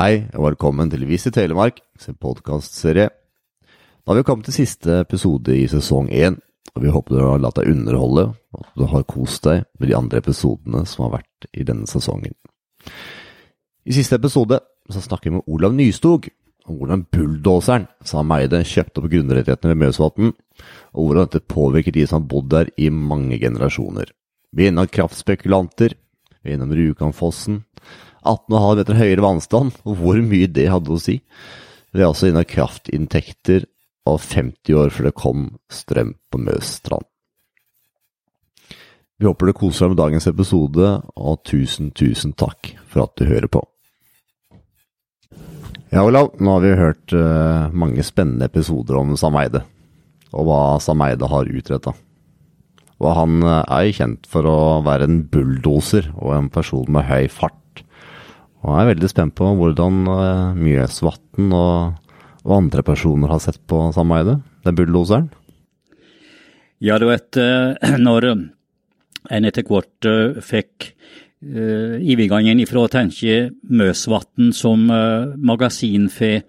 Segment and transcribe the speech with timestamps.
[0.00, 3.10] Hei, og velkommen til Visit Telemark sin podkastserie.
[3.12, 6.38] Da har vi kommet til siste episode i sesong én,
[6.72, 9.90] og vi håper du har latt deg underholde, og at du har kost deg med
[9.90, 12.32] de andre episodene som har vært i denne sesongen.
[13.84, 16.30] I siste episode så snakker vi med Olav Nystog
[16.64, 20.32] om hvordan bulldoseren Sam Eide kjøpte opp grunnrettighetene ved Mjøsvatn,
[20.96, 24.16] og hvordan dette påvirker de som har bodd der i mange generasjoner.
[24.56, 25.92] Vi er innom kraftspekulanter,
[26.40, 27.66] vi er innom Rjukanfossen,
[28.24, 31.20] 18,5 meter høyere vannstand, og hvor mye det hadde å si.
[31.90, 33.66] Vi er også av kraftinntekter
[34.10, 37.06] og 50 år før det kom strøm på Møsstrand.
[39.20, 43.26] Vi håper du koser deg med dagens episode, og tusen, tusen takk for at du
[43.28, 43.60] hører på.
[45.90, 49.64] Ja, Olav, nå har vi hørt uh, mange spennende episoder om Sam Eide,
[50.32, 51.92] og hva Sam Eide har utretta.
[53.00, 57.26] Og han uh, er kjent for å være en bulldoser og en person med høy
[57.28, 57.59] fart.
[58.60, 62.08] Og jeg er veldig spent på hvordan uh, Mjøsvatn og,
[62.44, 65.30] og, andre personer har sett på Sam Eide, den bulldoseren.
[66.80, 67.36] Ja, du vet,
[68.06, 70.10] når en etter hvert
[70.44, 76.44] fikk uh, overgangen ifra å tenke Mjøsvatn som uh, magasin for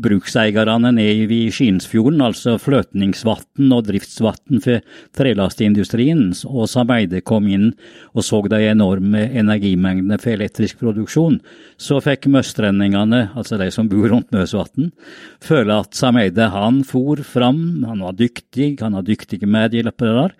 [0.00, 4.82] brukseierne nede i Skinsfjorden, altså fløtningsvann og driftsvann for
[5.14, 7.70] trelastindustrien, og Sameide kom inn
[8.12, 11.38] og så de enorme energimengdene for elektrisk produksjon,
[11.78, 14.90] så fikk møstrendingene, altså de som bor rundt Møsvatn,
[15.44, 20.30] føle at Sameide han for fram, han var dyktig, han har dyktige medhjelpere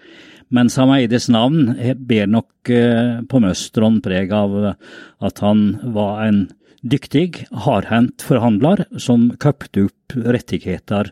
[0.54, 1.74] men Men Sameides navn
[2.06, 4.76] ber nok eh, på Møstron preg av
[5.20, 6.44] at han var en
[6.84, 11.10] dyktig, hardhendt forhandler som kjøpte opp rettigheter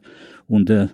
[0.53, 0.91] under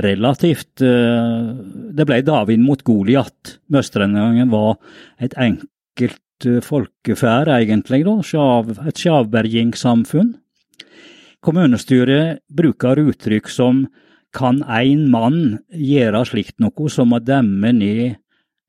[0.00, 1.50] relativt eh,
[1.94, 3.58] Det ble David mot Goliat.
[3.70, 4.78] Møstrengangen var
[5.22, 8.16] et enkelt eh, folkeferd, egentlig, da,
[8.88, 10.34] et sjavbergingssamfunn.
[11.44, 13.84] Kommunestyret bruker uttrykk som
[14.34, 18.16] kan ein mann gjøre slikt noe som å demme ned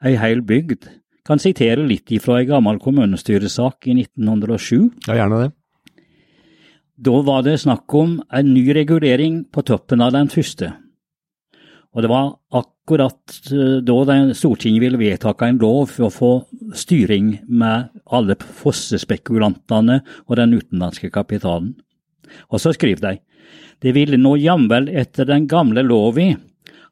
[0.06, 0.86] ei heil bygd?
[1.26, 4.90] Kan sitere litt ifra ei gammel kommunestyresak i 1907.
[5.08, 5.52] Ja, gjerne det.
[6.96, 10.72] Da var det snakk om en ny regulering på toppen av den første.
[11.96, 16.32] Og det var akkurat eh, da Stortinget ville vedta en lov for å få
[16.76, 21.74] styring med alle fossespekulantene og den utenlandske kapitalen.
[22.52, 23.16] Og så skriver de
[23.84, 26.32] det ville nå jamvel etter den gamle lovi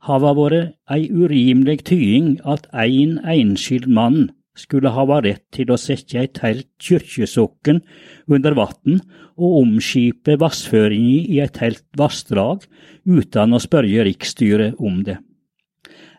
[0.07, 6.19] hava vore ei urimelig tying at ein enskild mann skulle hava rett til å sette
[6.19, 7.79] eit heilt kyrkjesokken
[8.27, 8.99] under vatn
[9.39, 12.67] og omskipe vassføringa i eit helt vassdrag
[13.05, 15.17] uten å spørje riksstyret om det.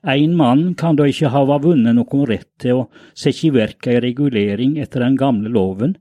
[0.04, 4.00] Ein mann kan da ikkje hava vunnet nokon rett til å sette i verk ei
[4.04, 5.94] regulering etter den gamle loven,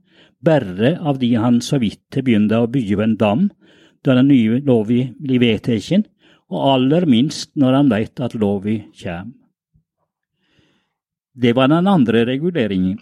[0.44, 3.46] berre av de han så vidt begynte å bygge en dam
[4.04, 6.04] da den nye lova blir vedteken,
[6.52, 9.32] og aller minst når han veit at lova kjem.
[11.34, 12.98] Det var den andre reguleringen.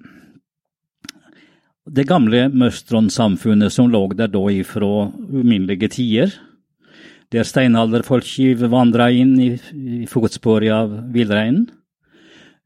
[1.83, 6.33] Det gamle Møstron-samfunnet som lå der da ifra uminnelige tider,
[7.33, 11.67] der steinalderfolket vandra inn i, i fotsporet av villreinen.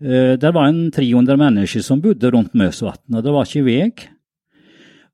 [0.02, 3.90] Eh, der var en 300 mennesker som bodde rundt Møsvatn, og det var ikke vei.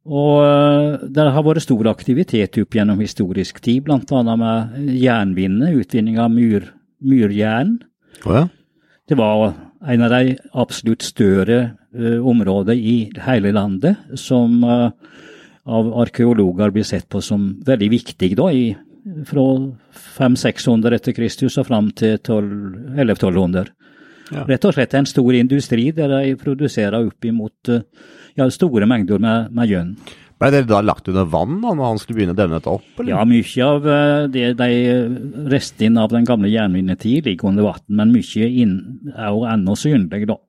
[0.02, 6.18] Og eh, det har vært stor aktivitet opp gjennom historisk tid, annet med jernvinnet, utvinning
[6.18, 7.76] av myr, myrjern.
[8.26, 8.46] Oh ja.
[9.08, 9.52] Det var
[9.82, 11.58] en av de absolutt større
[11.98, 12.96] uh, områdene i
[13.26, 14.92] hele landet som uh,
[15.66, 18.70] av arkeologer blir sett på som veldig viktig da, i,
[19.26, 19.46] fra
[20.16, 23.72] 500-600 etter Kristus og fram til 1100-1200.
[24.32, 24.46] Ja.
[24.48, 27.82] Rett og slett en stor industri der de produserer oppimot uh,
[28.38, 29.94] ja, store mengder med, med gjønn.
[30.42, 32.86] Ble det da lagt under vann da, når han skulle begynne å demme dette opp?
[32.98, 33.12] Eller?
[33.12, 34.70] Ja, mye av eh, det, de
[35.52, 38.74] restene av den gamle jernminetid ligger under vann, men mye inn,
[39.14, 40.40] er jo ennå synlig, da.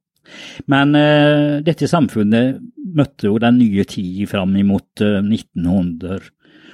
[0.72, 2.62] Men uh, dette samfunnet
[2.96, 6.30] møtte jo den nye tid fram imot uh, 1900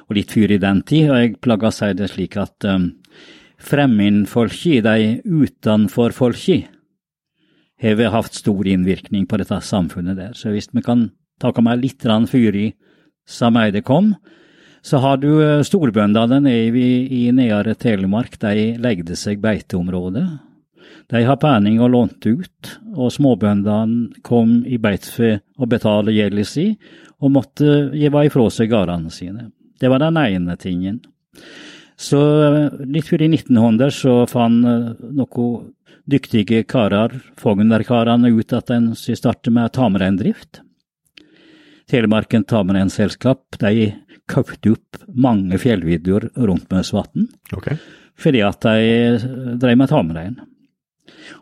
[0.10, 2.92] og litt før i den tid, og jeg plager å si det slik at um,
[3.62, 6.70] fremmedfolket, de utenfor utenforfolket,
[7.82, 10.36] har hatt stor innvirkning på dette samfunnet der.
[10.36, 11.10] Så hvis vi kan
[11.40, 12.74] ta meg litt fyr i
[13.30, 14.16] Sameide kom,
[14.82, 20.26] så har du eh, storbøndene nede i, i nedre Telemark, de legde seg beiteområde.
[21.10, 26.46] De har penger og lånte ut, og småbøndene kom i beite for å betale gjelda
[26.48, 26.72] si,
[27.20, 29.50] og måtte gi ifra seg gårdene sine.
[29.80, 31.02] Det var den ene tingen.
[32.00, 35.66] Så eh, litt før i 1900 så fant noe noen
[36.10, 40.62] dyktige karer, Fognerkarene, ut at en skulle starte med tamreindrift.
[41.90, 43.92] Telemarken Tamreinselskap de
[44.30, 47.26] kjøpte opp mange fjellvidder rundt Møsvatn,
[47.56, 47.80] okay.
[48.14, 50.36] fordi at de drev med tamrein.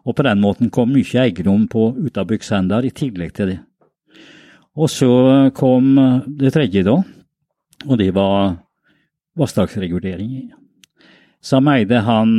[0.08, 3.58] Og på den måten kom mye eiendom på utabyggsender i tillegg til det.
[4.78, 5.12] Og så
[5.58, 5.98] kom
[6.40, 6.96] det tredje, da,
[7.88, 8.56] og det var
[9.38, 10.54] vassdragsregulering.
[11.42, 12.38] Sam Eide han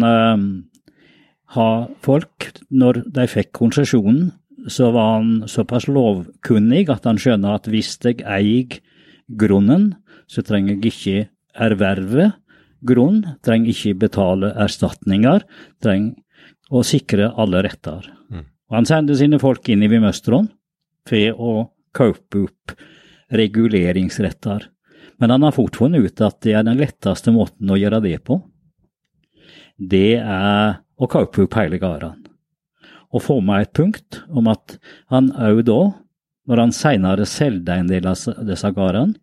[1.54, 4.32] har folk, når de fikk konsesjonen,
[4.68, 8.80] så var han såpass lovkunnig at han skjønner at hvis jeg eier
[9.28, 9.94] grunnen,
[10.28, 11.28] så trenger jeg ikke
[11.68, 12.32] erverve
[12.86, 15.44] grunn, trenger ikke betale erstatninger,
[15.82, 16.18] trenger
[16.68, 18.10] å sikre alle retter.
[18.68, 20.50] Og han sendte sine folk inn i Vimøstron
[21.08, 21.52] for å
[21.96, 22.74] kjøpe opp
[23.32, 24.68] reguleringsretter.
[25.18, 28.18] Men han har fort funnet ut at det er den letteste måten å gjøre det
[28.28, 28.38] på.
[29.78, 32.26] Det er å kjøpe opp hele gården.
[33.14, 34.76] Og få med et punkt om at
[35.12, 35.80] han òg da,
[36.48, 39.16] når han seinere solgte en del av disse gårdene,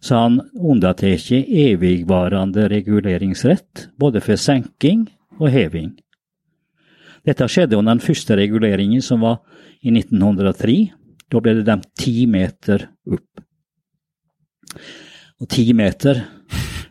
[0.00, 1.02] så han undertatt
[1.34, 5.08] evigvarende reguleringsrett, både for senking
[5.40, 5.96] og heving.
[7.26, 9.40] Dette skjedde under den første reguleringen, som var
[9.82, 10.78] i 1903.
[11.28, 13.42] Da ble det demt ti meter opp.
[15.38, 16.22] Og ti meter,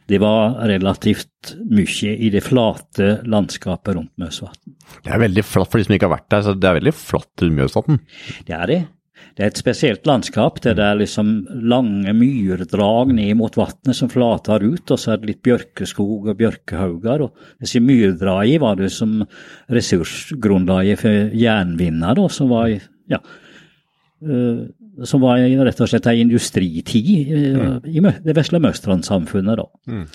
[0.07, 4.75] det var relativt mye i det flate landskapet rundt Mjøsvatn.
[5.03, 6.95] Det er veldig flatt for de som ikke har vært der, så det er veldig
[6.95, 7.99] flatt rundt Mjøsvatn.
[8.47, 8.83] Det er det.
[9.37, 11.31] Det er et spesielt landskap det er liksom
[11.69, 16.39] lange myrdrag ned mot vannet som flater ut, og så er det litt bjørkeskog og
[16.39, 17.25] bjørkehauger.
[17.27, 19.19] og Disse myrdragene var det som
[19.73, 22.79] ressursgrunnlaget for jernvinner, da, som var i
[23.13, 23.21] ja,
[24.25, 24.63] eh,
[25.05, 27.77] som var rett og slett ei industritid mm.
[27.85, 29.59] i det vesle Møstrand-samfunnet.
[29.59, 30.05] da.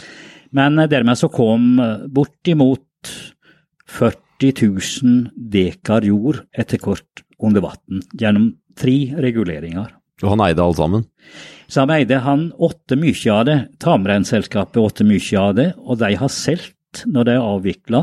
[0.56, 3.12] Men eh, dermed så kom eh, bortimot
[3.92, 9.90] 40 000 dekar jord etter kort under vann gjennom tre reguleringer.
[10.22, 11.06] Og han eide alle sammen.
[11.72, 16.12] Så han Eide han åtte mye av det, Tamreinselskapet åtte mye av det, og de
[16.20, 18.02] har solgt når de er avvikla.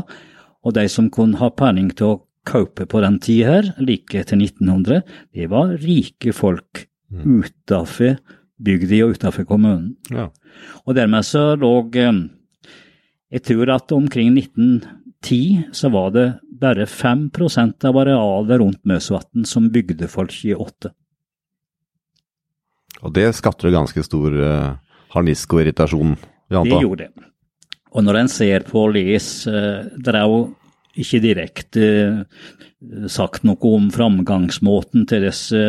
[0.66, 2.18] Og de som kunne ha penning til å
[2.48, 5.02] kjøpe på den tida her, like etter 1900,
[5.36, 8.18] det var rike folk utafor
[8.60, 9.94] bygda og utafor kommunen.
[10.12, 10.28] Ja.
[10.84, 12.12] Og dermed så lå eh,
[13.30, 16.26] Jeg tror at omkring 1910 så var det
[16.60, 20.90] bare 5% av arealet rundt Møsvatn som bygdefolk i åtte.
[23.00, 24.76] Og det skapte ganske stor uh,
[25.14, 26.16] harnisk og irritasjon,
[26.50, 27.28] Det gjorde det.
[27.94, 30.50] Og når en ser på det er jo
[31.02, 35.62] ikke direkte eh, sagt noe om framgangsmåten til disse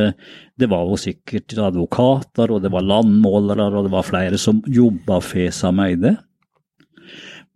[0.59, 5.19] Det var jo sikkert advokater, og det var landmålere, og det var flere som jobba
[5.25, 6.17] for Sameide.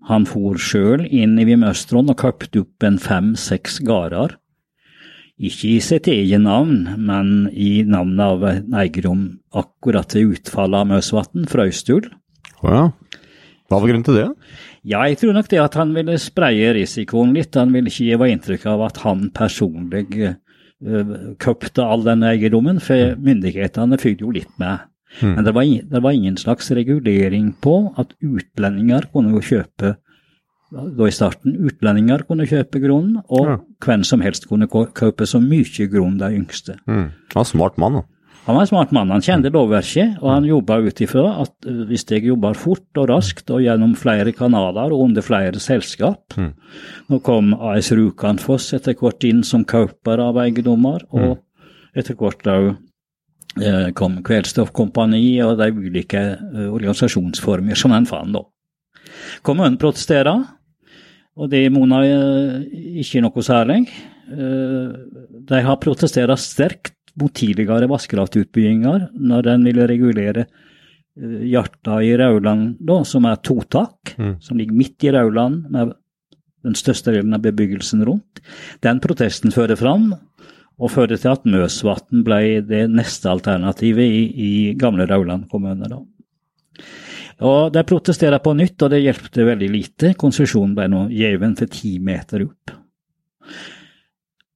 [0.10, 4.36] Han for sjøl inn i Vimøstron og kjøpte opp en fem-seks gårder.
[5.36, 10.92] Ikke i sitt eget navn, men i navnet av en eiendom akkurat ved utfallet av
[10.94, 12.08] Møsvatn, Frøystul.
[12.64, 12.86] Å ja.
[13.66, 14.30] Hva var grunnen til det?
[14.86, 17.58] Ja, jeg tror nok det at han ville spreie risikoen litt.
[17.58, 23.16] Han ville ikke gi inntrykk av at han personlig uh, kjøpte all den eiendommen, for
[23.18, 24.86] myndighetene fulgte jo litt med.
[25.24, 29.96] Men det var, det var ingen slags regulering på at utlendinger kunne jo kjøpe
[30.76, 33.58] da i starten utlendinger kunne kjøpe grunn, og Ja.
[33.86, 36.78] hvem som helst kunne kjøpe så mye grunn de yngste.
[36.88, 37.12] Mm.
[37.36, 38.02] Ja, smart mann, da.
[38.46, 39.10] Han var en smart mann.
[39.10, 43.10] Han kjente lovverket, og han jobba ut ifra at eh, hvis jeg jobber fort og
[43.10, 49.26] raskt og gjennom flere kanaler og under flere selskap Nå kom AS Rjukanfoss etter hvert
[49.26, 51.40] inn som kjøper av eiendommer, og
[51.98, 52.68] etter hvert òg
[53.66, 58.44] eh, kom Kveldstoffkompani og de ulike eh, organisasjonsformer som en fant da.
[59.46, 60.46] Kommunen protesterer,
[61.36, 63.82] og det mona ikke noe særlig.
[64.26, 72.76] De har protestert sterkt mot tidligere vannkraftutbygginger når den ville regulere eh, Hjarta i Rauland,
[72.80, 75.94] da, som er totak, som ligger midt i Rauland med
[76.66, 78.42] den største delen av bebyggelsen rundt.
[78.84, 80.10] Den protesten fører fram,
[80.76, 85.88] og fører til at Møsvatn ble det neste alternativet i, i gamle Rauland kommune.
[85.88, 86.02] da.
[87.46, 90.14] Og De protesterer på nytt, og det hjelpte veldig lite.
[90.20, 92.76] Konsesjonen ble nå gjeven til ti meter opp.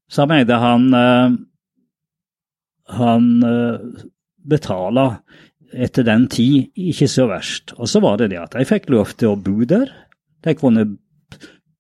[0.10, 1.38] Så mente han, eh,
[2.98, 4.05] han eh,
[4.50, 5.05] betala
[5.69, 7.75] etter den tid ikke så verst.
[7.77, 9.91] Og så var det det at de fikk lov til å bo der.
[10.46, 10.88] De kunne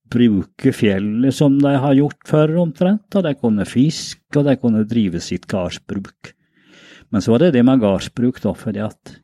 [0.09, 4.85] bruke fjellet som de har gjort før omtrent, og de kunne fiske, og de kunne
[4.89, 6.33] drive sitt gardsbruk.
[7.09, 9.15] Men så var det det med gardsbruk, da, fordi at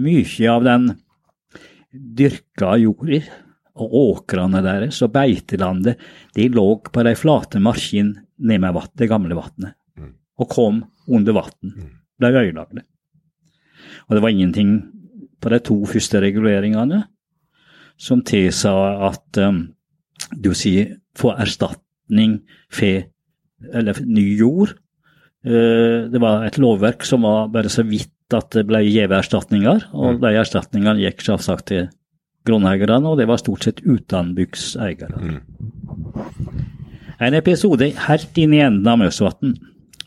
[0.00, 0.90] mye av den
[1.90, 3.20] dyrka jorda
[3.80, 6.00] og åkrene deres og beitelandet,
[6.36, 9.76] de lå på de flate markene ned med det gamle vannet,
[10.40, 11.74] og kom under vann.
[12.20, 12.84] Ble ødelagte.
[14.08, 14.74] Og det var ingenting
[15.40, 17.04] på de to første reguleringene,
[18.00, 18.72] som tilsa
[19.10, 19.62] at um,
[20.36, 22.40] du sier få erstatning
[22.72, 23.06] for
[23.76, 24.74] eller ny jord.
[25.44, 29.88] Uh, det var et lovverk som var bare så vidt at det ble gitt erstatninger,
[29.92, 30.20] og mm.
[30.22, 31.88] de erstatningene gikk selvsagt til
[32.46, 35.10] grunneierne, og det var stort sett utenbygdseiere.
[35.20, 35.40] Mm.
[37.20, 39.58] En episode helt inn i enden av Møsvatn.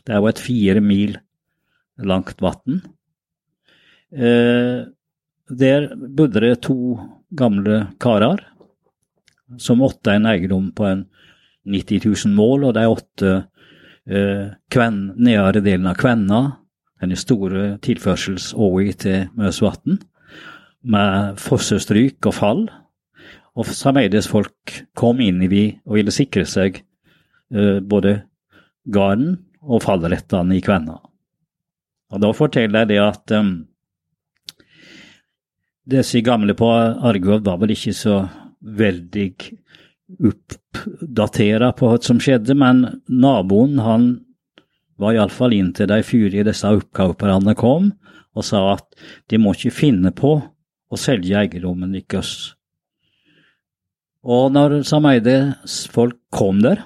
[0.04, 1.16] Det er jo et fire mil
[2.04, 2.82] langt vann.
[4.12, 4.84] Eh,
[5.48, 6.98] der bodde det to
[7.34, 8.42] gamle karer
[9.60, 11.04] som åtte en eiendom på en
[11.64, 13.32] 90 000 mål, og de åtte
[14.06, 16.40] eh, kven, nedre delen av Kvenna,
[17.00, 19.98] denne store tilførselsåa til Møsvatn,
[20.84, 22.64] med fossestryk og fall.
[23.54, 26.82] Og sameides folk kom inn i vi og ville sikre seg
[27.54, 28.18] eh, både
[28.84, 30.98] garden og fallrettene i Kvenna.
[32.12, 33.54] Og da forteller jeg det at um,
[35.90, 38.22] disse gamle på Argov var vel ikke så
[38.64, 39.26] veldig
[40.30, 44.08] oppdatert på hva som skjedde, men naboen han
[45.00, 47.92] var iallfall inntil de fire disse oppkjøperne kom,
[48.34, 48.86] og sa at
[49.30, 52.54] de må ikke finne på å selge eiendommen deres.
[54.24, 55.56] Og når Sameide
[55.92, 56.80] folk kom der,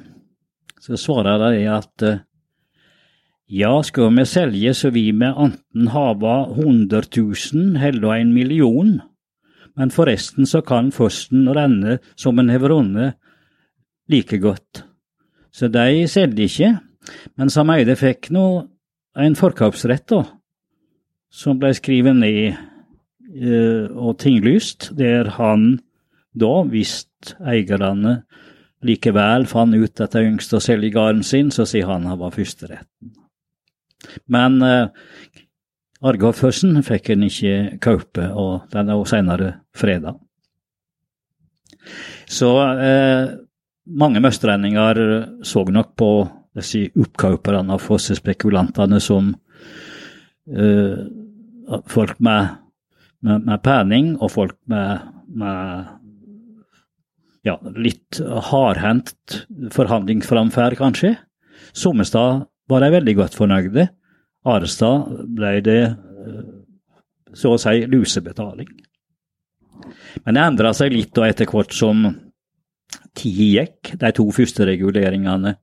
[0.82, 2.06] så svarer de at
[3.48, 8.98] ja, skal vi selge så vi med anten hava 100 000 heller en million,
[9.78, 13.16] men forresten så kan fossen renne som en har vunnet
[14.08, 14.82] like godt.
[15.52, 16.74] Så de selgde ikke,
[17.40, 18.44] men Sameide fikk nå
[19.18, 20.24] en forkjøpsrett, da,
[21.32, 25.78] som ble skrevet ned eh, og tinglyst, der han
[26.38, 27.00] da, hvis
[27.40, 28.20] eierne
[28.84, 32.36] likevel fant ut at de ønsket å selge gården sin, så sier han han var
[32.36, 33.17] førsteretten.
[34.26, 34.88] Men eh,
[35.98, 40.14] Argårdførsen fikk en ikke kjøpe, og den er jo senere freda.
[42.28, 43.34] Så eh,
[43.98, 45.00] mange møstrendinger
[45.46, 46.10] så nok på
[46.58, 49.32] disse oppkjøperne og fossespekulantene som
[50.52, 50.98] eh,
[51.90, 52.58] folk med,
[53.26, 55.86] med, med, penning og folk med, med
[57.46, 59.42] ja, litt hardhendt
[59.74, 61.16] forhandlingsframferd, kanskje.
[61.76, 63.88] Sommestad var de veldig godt fornøyde.
[64.46, 66.42] Arestad ble det eh,
[67.34, 68.68] så å si lusebetaling.
[70.24, 72.06] Men det endra seg litt da etter hvert som
[73.18, 73.94] tida gikk.
[74.00, 75.54] De to første reguleringene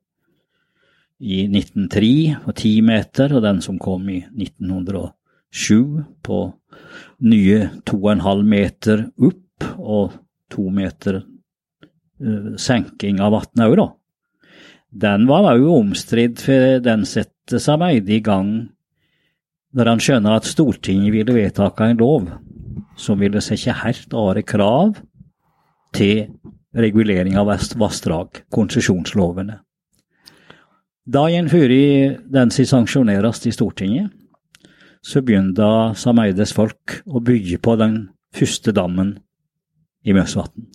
[1.26, 6.40] i 1903 på 10 meter, og den som kom i 1907 på
[7.26, 10.18] nye 2,5 meter opp og
[10.54, 13.92] 2 meter uh, senking av vannet òg, da
[14.96, 17.04] den var òg omstridt, for den
[17.46, 18.48] setter seg Meide i gang
[19.78, 22.32] når han skjønner at Stortinget ville vedtake en lov
[22.98, 24.96] som ville sette helt andre krav
[25.94, 26.26] til
[26.74, 29.60] regulering av vassdrag, konsesjonslovene.
[31.06, 31.70] Da en før
[32.34, 34.10] den som sanksjoneres i Stortinget,
[35.06, 39.20] så begynte Sameides folk å bygge på den første dammen
[40.02, 40.66] i Mjøsvatn.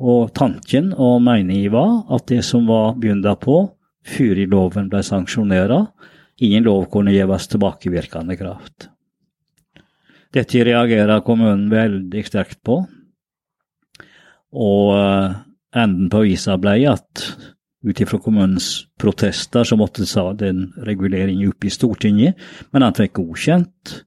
[0.00, 3.66] Og tanken og meningen var at det som var begynt på
[4.08, 5.92] før loven ble sanksjonert,
[6.40, 8.88] ingen lov kunne gis tilbakevirkende kraft.
[10.34, 12.82] Dette reagerer kommunen veldig sterkt på,
[14.58, 15.38] og eh,
[15.76, 17.24] enden på visa ble at
[17.88, 22.36] ut ifra kommunens protester så måtte den reguleringen opp i Stortinget,
[22.72, 23.98] men han fikk godkjent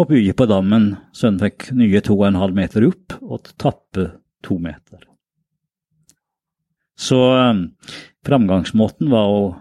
[0.00, 4.10] å bygge på dammen så han fikk nye 2,5 meter opp og tappe
[4.44, 5.09] to meter.
[7.00, 7.70] Så um,
[8.26, 9.54] framgangsmåten var å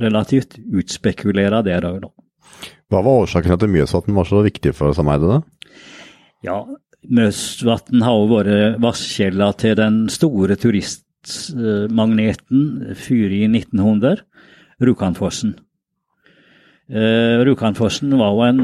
[0.00, 2.10] relativt utspekulere der òg, da.
[2.90, 5.38] Hva var årsaken til at Mjøsvatn var så viktig for sameidet, da?
[6.46, 6.58] Ja,
[7.06, 12.60] Mjøsvatn har jo vært vasskjelda til den store turistmagneten
[12.98, 14.16] fyret i 1900,
[14.80, 15.52] Rjukanfossen.
[16.90, 18.60] Uh, Rjukanfossen var jo en,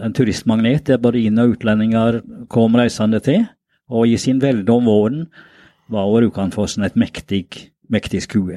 [0.00, 3.44] en, turistmagnet der både inn- og utlendinger kom reisende til.
[3.92, 5.26] Og i sin velde om våren
[5.92, 7.46] var Rjukanfossen et mektig,
[7.88, 8.56] mektig skue.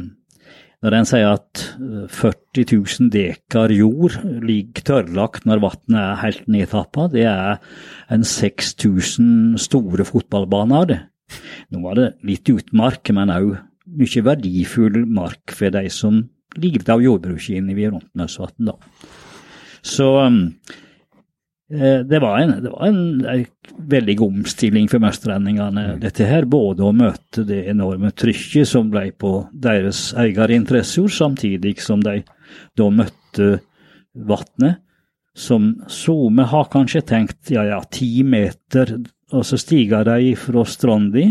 [0.86, 1.64] når en sier at
[2.14, 7.58] 40 000 dekar jord ligger tørrlagt når vannet er helt nedtappa, det er
[8.14, 11.02] en 6000 store fotballbaner.
[11.74, 13.54] Nå var det litt utmark, men òg
[13.98, 16.22] mye verdifull mark for de som
[16.58, 18.72] levde av jordbruket inne ved Rontnøsvatn.
[19.86, 23.46] Så eh, det var, en, det var en, en
[23.96, 26.02] veldig god omstilling for mesterlendingene, mm.
[26.04, 26.48] dette her.
[26.50, 32.22] Både å møte det enorme trykket som ble på deres eierinteresser, samtidig som de
[32.80, 33.58] da møtte
[34.16, 34.84] vannet.
[35.38, 38.96] Som SoMe har kanskje tenkt ja ja, ti meter
[39.36, 41.26] og så stiger de fra stranda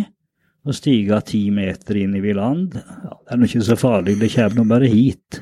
[0.67, 2.75] og stige ti meter inn i land.
[2.75, 5.41] Ja, det er nå ikke så farlig, det kommer nå bare hit.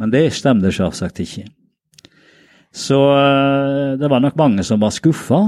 [0.00, 1.46] Men det stemte selvsagt ikke.
[2.70, 5.40] Så eh, det var nok mange som var skuffa,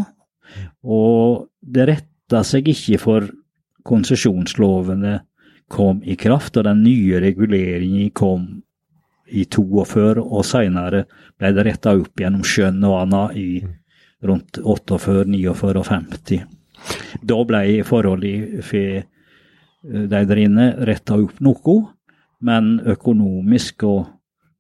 [0.83, 3.29] og det retta seg ikke for
[3.87, 5.21] konsesjonslovene
[5.73, 8.49] kom i kraft, og den nye reguleringen kom
[9.33, 11.07] i 42, og seinere
[11.41, 13.49] ble det retta opp gjennom skjønn og annet i
[14.23, 16.43] rundt 48, 49 og 50.
[17.23, 19.05] Da ble forholdet for eh,
[19.83, 21.77] de der inne retta opp noe,
[22.43, 24.07] men økonomisk og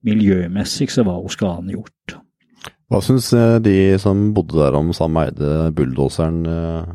[0.07, 2.19] miljømessig så var skaden gjort.
[2.93, 6.43] Hva syns eh, de som bodde der om Sam Eide, bulldoseren?
[6.47, 6.93] Eh?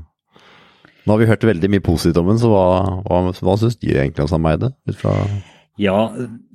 [1.08, 2.66] Nå har vi hørt veldig mye positivt om den, så hva,
[3.08, 4.74] hva, hva syns de egentlig om Sam Eide?
[4.90, 5.16] Ut fra
[5.78, 5.98] ja,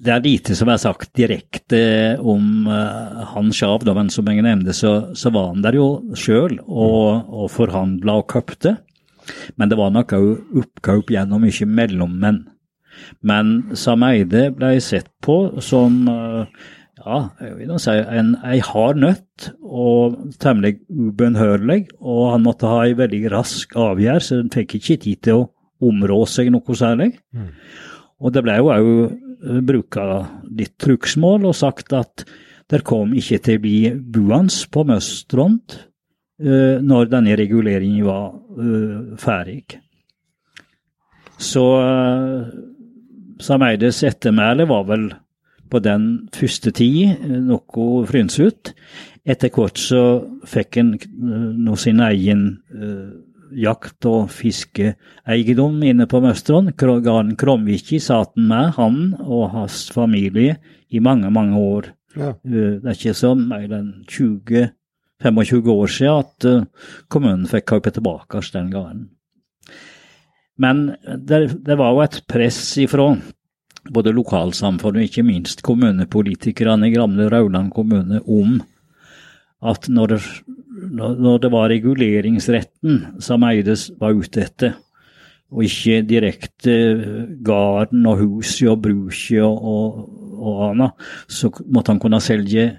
[0.02, 1.82] det er lite som er sagt direkte
[2.18, 5.86] om uh, han Sjav, men som jeg nevnte, så, så, var han der jo
[6.18, 8.76] sjøl og, og forhandla og køpte.
[9.54, 12.42] Men det var nok òg oppkjøp gjennom mye mellommenn.
[13.22, 16.42] Men Sameide ble sett på som uh,
[17.02, 21.84] ja, jeg vil si en, ei hard nøtt og temmelig ubønnhørlig.
[22.00, 25.48] Og han måtte ha ei veldig rask avgjørelse, han fikk ikke tid til å
[25.82, 27.12] områ seg noe særlig.
[27.34, 27.50] Mm.
[28.22, 30.06] Og det ble jo òg eh, bruka
[30.50, 32.24] litt trugsmål og sagt at
[32.72, 33.78] det kom ikke til å bli
[34.14, 39.76] buende på Møstrond uh, når denne reguleringen var uh, ferdig.
[41.36, 42.46] Så uh,
[43.42, 45.04] Sameides ettermæle var vel
[45.68, 48.72] på den første tid noe frynsete.
[49.22, 50.02] Etter hvert så
[50.48, 50.94] fikk en
[51.66, 53.12] nå sin egen uh,
[53.58, 56.70] jakt- og fiskeeiendom inne på Møstron.
[56.76, 60.58] Garden Kromviki satt han med, han og hans familie,
[60.92, 61.92] i mange, mange år.
[62.16, 62.34] Ja.
[62.44, 66.64] Eh, det er ikke så mer enn 20-25 år siden at eh,
[67.08, 69.06] kommunen fikk kjøpe tilbake den gården.
[70.60, 70.82] Men
[71.16, 73.14] det, det, var jo et press ifra
[73.90, 78.60] både lokalsamfunnet og ikke minst kommunepolitikerne i gamle Rauland kommune om
[79.62, 80.18] at når
[80.72, 84.74] når det var reguleringsretten som Eides var ute etter,
[85.52, 86.74] og ikke direkte
[87.44, 89.98] garden og huset og bruket og, og,
[90.40, 92.70] og annet, så måtte han kunne selge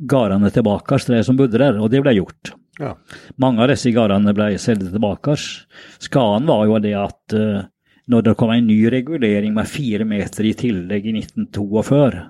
[0.00, 2.52] gårdene tilbake til de som bodde der, og det ble gjort.
[2.80, 2.94] Ja.
[3.40, 5.36] Mange av disse gårdene ble solgt tilbake.
[6.00, 7.62] Skaden var jo det at uh,
[8.10, 12.22] når det kom en ny regulering med fire meter i tillegg i 1942,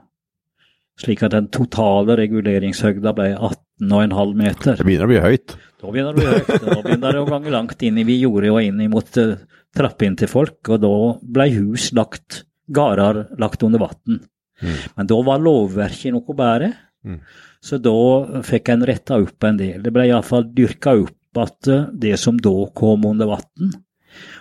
[1.00, 4.76] slik at den totale reguleringshøgda ble 18,5 meter.
[4.78, 5.56] Det begynner å bli høyt.
[5.80, 6.66] Da begynner det å bli høyt.
[6.66, 9.38] Da begynner det å gange langt inn i vi gjorde og inn mot uh,
[9.76, 10.94] trappene til folk, og da
[11.38, 14.20] ble hus lagt, gårder lagt under vann.
[14.60, 14.76] Mm.
[14.98, 16.74] Men da var lovverket noe bedre,
[17.06, 17.18] mm.
[17.64, 17.96] så da
[18.44, 19.80] fikk en retta opp en del.
[19.84, 23.76] Det ble iallfall dyrka opp at uh, det som da kom under vann,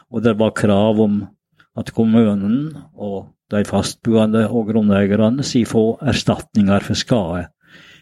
[0.10, 1.22] og det var krav om
[1.80, 7.48] at kommunen og de fastboende og grunneierne si få erstatninger for skade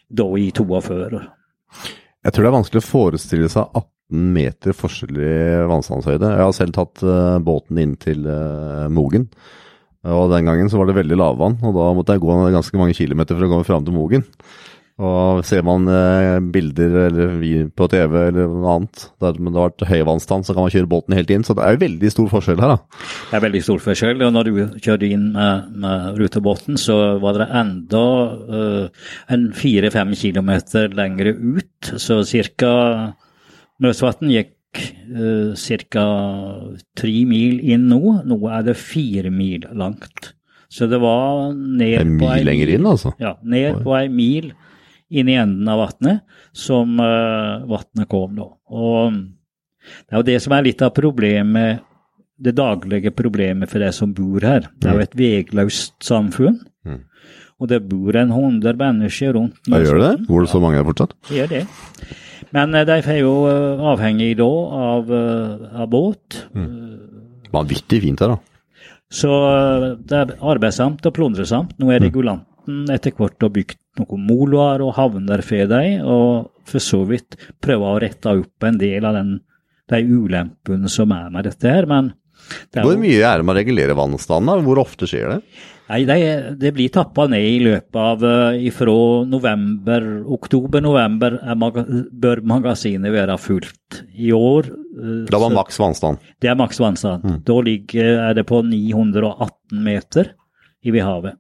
[0.08, 1.22] da i 42.
[2.24, 6.32] Jeg tror det er vanskelig å forestille seg 18 meter forskjell i vannstandshøyde.
[6.32, 9.28] Jeg har selv tatt uh, båten inn til uh, Mogen.
[10.08, 12.96] Og den gangen så var det veldig lavvann, og da måtte jeg gå ganske mange
[12.96, 14.24] kilometer for å komme fram til Mogen.
[14.98, 19.86] Og ser man eh, bilder eller på TV eller noe annet der det har vært
[19.92, 21.46] høyvannsstand, så kan man kjøre båten helt inn.
[21.46, 23.06] Så det er jo veldig stor forskjell her, da.
[23.30, 24.26] Det er veldig stor forskjell.
[24.26, 28.04] Og når du kjørte inn med, med rutebåten, så var det enda
[28.50, 31.94] uh, en fire-fem kilometer lengre ut.
[32.02, 32.24] Så
[32.58, 32.74] ca.
[33.86, 34.82] Nøsvatn gikk
[35.14, 35.54] uh,
[35.94, 36.08] ca.
[36.98, 38.02] tre mil inn nå.
[38.26, 40.34] Nå er det fire mil langt.
[40.74, 43.14] Så det var ned En på ei mil lenger inn, altså.
[43.22, 44.56] Ja, ned på ei mil
[45.10, 48.48] inn i enden av vannet som uh, vannet kom da.
[48.76, 49.20] Og
[50.08, 51.84] det er jo det som er litt av problemet,
[52.38, 54.68] det daglige problemet for de som bor her.
[54.78, 56.60] Det er jo et vegløst samfunn.
[56.86, 57.04] Mm.
[57.58, 59.58] Og det bor en hundre mennesker rundt.
[59.66, 60.28] Ja, gjør det det?
[60.28, 61.16] Bor det så mange her fortsatt?
[61.30, 61.64] Det gjør det.
[62.54, 64.52] Men eh, de er jo eh, avhengig da
[64.84, 66.38] av, eh, av båt.
[67.56, 68.94] Vanvittig fint her, da.
[69.10, 71.74] Så eh, det er arbeidsomt og plundresomt.
[71.82, 76.84] Nå er regulanten etter hvert og bygd noen moloer og havner for dem, og for
[76.84, 79.38] så vidt prøver å rette opp en del av den,
[79.92, 81.88] de ulempene som er med dette her.
[81.90, 82.14] Men
[82.74, 84.64] det Hvor mye er det med å regulere vannstanden?
[84.66, 85.42] Hvor ofte skjer det?
[85.88, 86.18] Nei, det,
[86.60, 88.96] det blir tappa ned i løpet av uh, ifra
[89.28, 90.04] november,
[90.36, 94.02] oktober-november er maga bør magasinet være fullt.
[94.20, 96.20] I år eh, Da var så- maks vannstand.
[96.44, 97.40] Det er maks vannstand.
[97.48, 100.34] Da ligger, er det på 918 meter
[100.84, 101.40] i havet.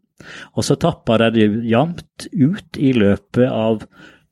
[0.55, 3.83] Og så tapper det jevnt ut i løpet av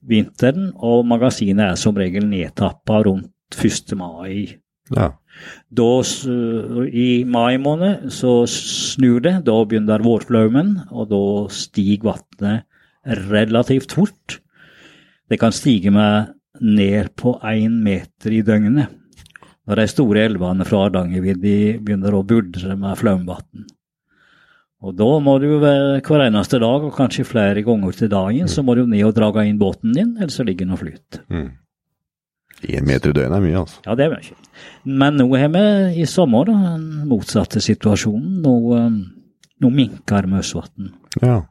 [0.06, 3.96] vinteren, og magasinet er som regel nedtappa rundt 1.
[3.98, 4.58] mai.
[4.94, 5.12] Ja.
[5.74, 5.90] Da,
[6.86, 12.66] I mai måned så snur det, da begynner vårflaumen, og da stiger vannet
[13.30, 14.40] relativt fort.
[15.30, 18.94] Det kan stige med ned på én meter i døgnet
[19.66, 23.66] når de store elvene fra Hardangervidda begynner å buldre med flaumvann.
[24.84, 28.64] Og da må du jo hver eneste dag, og kanskje flere ganger til dagen, så
[28.66, 31.24] må du ned og dra inn båten din, ellers så ligger den og flyter.
[32.66, 33.82] Én meter i døgnet er mye, altså.
[33.86, 34.38] Ja, det er mye.
[35.02, 35.66] Men nå har vi
[36.02, 38.40] i sommer da, den motsatte situasjonen.
[38.46, 39.02] Nå, eh,
[39.62, 40.94] nå minker Møsvatn.
[41.22, 41.42] Ja.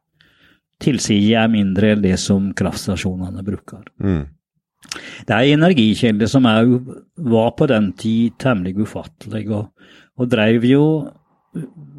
[0.82, 3.84] Tilsiget er mindre enn det som kraftstasjonene bruker.
[4.02, 4.24] Mm.
[5.28, 6.68] Det er energikilder som er,
[7.16, 10.84] var på den tid temmelig ufattelige, og, og drev jo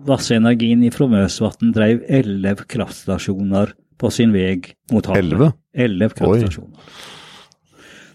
[0.05, 4.57] Vassenergien i Møsvatn drev elleve kraftstasjoner på sin vei
[4.91, 5.55] mot havet.
[5.73, 6.11] Elleve?
[6.17, 6.97] Kraftstasjoner.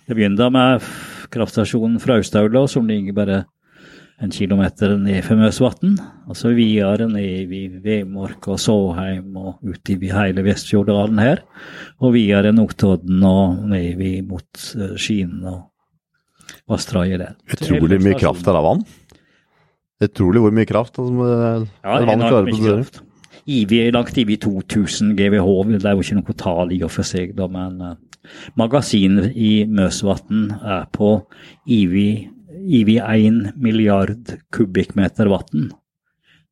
[0.06, 0.84] Det begynte med
[1.30, 3.40] kraftstasjonen Fraustaula, som ligger bare
[4.20, 5.96] en kilometer ned for Møsvatn.
[6.28, 11.44] Og så videre ned i Vemork og Såheim og ut i hele Vestfjorddalen her.
[12.02, 15.70] Og videre Notodden og ned mot eh, Skien og
[16.70, 17.38] vassdraget der.
[17.54, 18.84] Utrolig mye kraft der av vann.
[20.00, 23.00] Utrolig hvor mye kraft som eh, Ja, vann klarer på kraft.
[23.50, 27.32] IV, langt IV 2000 GWh, det er jo ikke noe tall i og for seg,
[27.34, 27.96] da, men uh,
[28.60, 31.14] magasinet i Møsvatn er på
[31.66, 31.96] IV,
[32.60, 35.70] IV 1 milliard kubikkmeter vann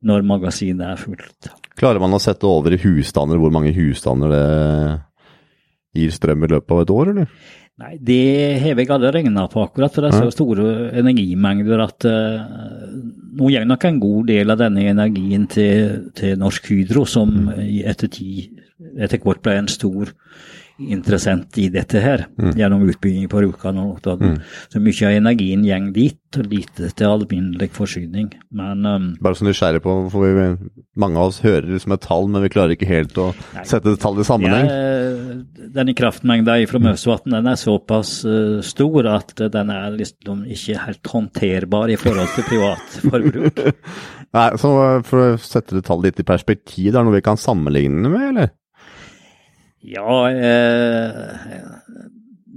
[0.04, 1.50] når magasinet er fullt.
[1.78, 4.44] Klarer man å sette over i husstander hvor mange husstander det
[5.98, 7.32] gir strøm i løpet av et år, eller?
[7.79, 12.07] Nei, det har jeg aldri regna på akkurat, for det er så store energimengder at
[12.11, 12.41] uh,
[13.38, 17.85] nå går nok en god del av denne energien til, til Norsk Hydro, som i
[17.87, 18.49] etter, ti,
[18.99, 20.11] etter hvert ble en stor
[20.79, 24.38] interessent i dette her, gjennom utbygging på Rjukan og Notodden.
[24.71, 28.29] Så mye av energien går dit, og lite til alminnelig forsyning.
[28.55, 30.45] Men um, Bare så nysgjerrig på, for vi,
[31.01, 33.31] mange av oss hører liksom et tall, men vi klarer ikke helt å
[33.62, 34.69] sette det tallet i sammenheng.
[34.69, 35.38] Ja,
[35.79, 41.12] denne kraftmengda fra Møsvatn den er såpass uh, stor at den er liksom ikke helt
[41.14, 43.64] håndterbar i forhold til privat forbruk.
[44.37, 44.71] Nei, så
[45.09, 48.25] For å sette det tallet litt i perspektiv, det er noe vi kan sammenligne med,
[48.35, 48.53] eller?
[49.81, 51.69] Ja, eh,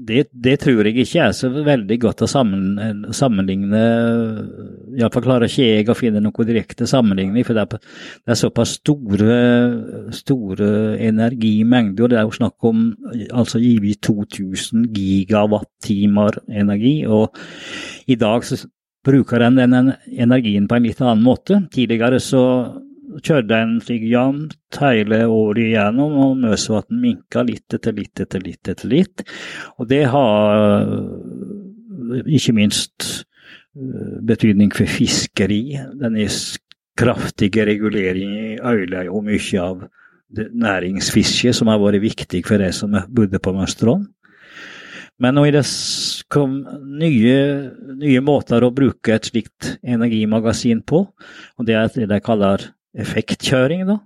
[0.02, 3.82] det, det tror jeg ikke er så veldig godt å sammen, sammenligne.
[4.98, 7.94] Iallfall klarer ikke jeg å finne noe direkte sammenligning, for det er,
[8.26, 9.38] det er såpass store,
[10.18, 10.72] store
[11.06, 12.12] energimengder.
[12.12, 12.88] Det er jo snakk om
[13.30, 17.38] altså gitt 2000 gigawatt-timer energi, og
[18.10, 18.64] i dag så
[19.06, 21.62] bruker en den energien på en litt annen måte.
[21.74, 22.44] Tidligere så
[23.20, 28.72] kjørte en slik jevnt hele året igjennom, og Møsvatn minka litt etter litt etter litt
[28.72, 29.26] etter litt.
[29.78, 33.08] Og det har øh, ikke minst
[33.76, 35.64] øh, betydning for fiskeri.
[36.00, 36.32] Den er
[36.98, 39.86] kraftige reguleringen ødelegger jo mye av
[40.32, 44.06] næringsfisket som har vært viktig for de som bodde på Møstron.
[45.22, 45.68] Men nå det
[46.34, 46.62] kom
[46.98, 47.38] nye,
[48.00, 53.86] nye måter å bruke et slikt energimagasin på, og det er det de kaller effektkjøring.
[53.88, 54.00] da.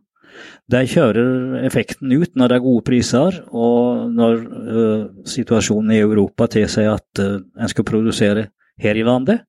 [0.71, 6.49] De kjører effekten ut når det er gode priser, og når uh, situasjonen i Europa
[6.51, 8.49] tilsier at uh, en skal produsere
[8.81, 9.45] her i landet.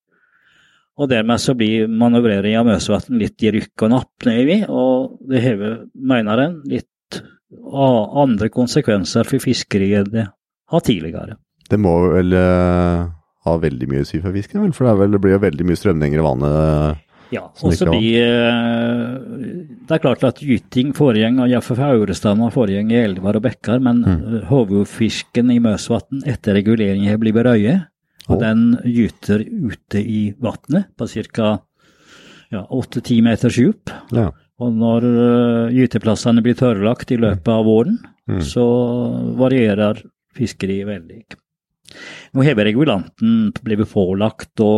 [0.96, 5.42] Og dermed så blir manøvrering av Møsvatn litt i rykk og napp nedover, og det
[5.44, 7.20] har, mener en, litt
[7.66, 11.36] andre konsekvenser for fiskeriet det har tidligere.
[11.66, 13.06] Det må vel uh,
[13.46, 14.72] ha veldig mye å si for fisken, vel?
[14.76, 17.02] For det, vel, det blir jo veldig mye strømninger i vannet?
[17.34, 18.22] Ja, og så blir
[19.88, 24.04] Det er klart at gyting foregår, iallfall for Aurestad foregår i elver og bekker, men
[24.04, 24.36] mm.
[24.50, 27.80] hovedfisken i Møsvatn etter regulering har blitt røye.
[28.26, 31.52] Og den gyter ute i vannet på ca.
[32.50, 33.92] åtte-ti ja, meters dyp.
[34.14, 34.30] Ja.
[34.62, 37.98] Og når uh, gyteplassene blir tørrlagt i løpet av våren,
[38.30, 38.40] mm.
[38.42, 38.64] så
[39.38, 40.00] varierer
[40.36, 41.20] fiskeriet veldig.
[42.34, 44.72] Nå har regulanten blitt pålagt å,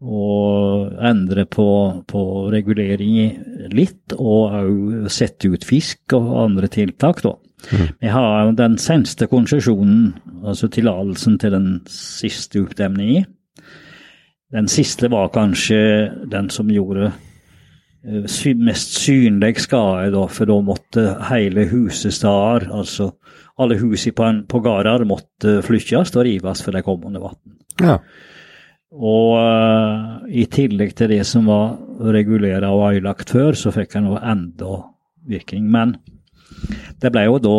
[0.00, 0.22] å
[1.04, 1.68] endre på,
[2.08, 7.34] på regulering litt, og òg sette ut fisk og andre tiltak, da.
[7.72, 7.86] Mm.
[8.00, 10.12] Vi har den seneste konsesjonen,
[10.46, 13.26] altså tillatelsen til den siste oppdemningen.
[14.54, 15.80] Den siste var kanskje
[16.30, 17.10] den som gjorde
[18.06, 23.10] eh, mest synlig skade, da, for da måtte hele husestader, altså
[23.58, 27.40] alle husene på, på gårder, måtte flyttes og rives for det kommende vann.
[27.82, 27.98] Ja.
[28.88, 31.76] Og uh, i tillegg til det som var
[32.14, 34.80] regulert og ødelagt før, så fikk han enda
[35.28, 35.68] virkning.
[35.68, 35.98] Men
[37.02, 37.58] det ble jo da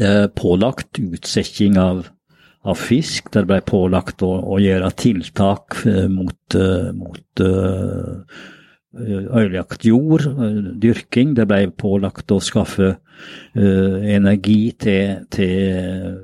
[0.00, 2.06] eh, pålagt utsetting av,
[2.64, 3.30] av, fisk.
[3.34, 8.42] Det ble pålagt å, å gjøre tiltak eh, mot, eh, mot uh,
[8.92, 10.26] ødelagt jord,
[10.82, 11.36] dyrking.
[11.38, 16.20] Det ble pålagt å skaffe uh, energi til, til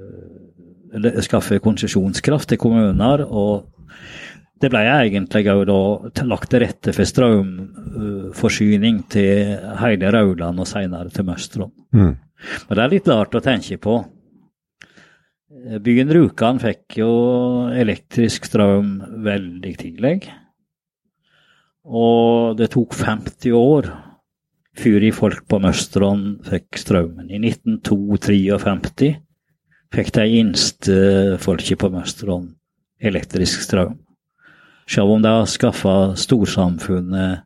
[0.88, 3.26] Eller skaffe konsesjonskraft til kommuner.
[3.28, 3.77] og
[4.58, 11.26] det ble egentlig òg lagt til rette for strømforsyning til hele Rauland og senere til
[11.28, 11.72] Møstron.
[11.94, 12.14] Mm.
[12.68, 14.00] Men det er litt rart å tenke på.
[15.82, 17.12] Byen Rjukan fikk jo
[17.74, 20.18] elektrisk strøm veldig tidlig.
[21.88, 23.88] Og det tok 50 år
[24.78, 27.30] før folk på Møstron fikk strømmen.
[27.30, 29.14] I 1952
[29.94, 30.98] fikk de innste
[31.42, 32.52] folket på Møstron
[32.98, 33.96] elektrisk strøm.
[34.88, 37.44] Selv om det har skaffa storsamfunnet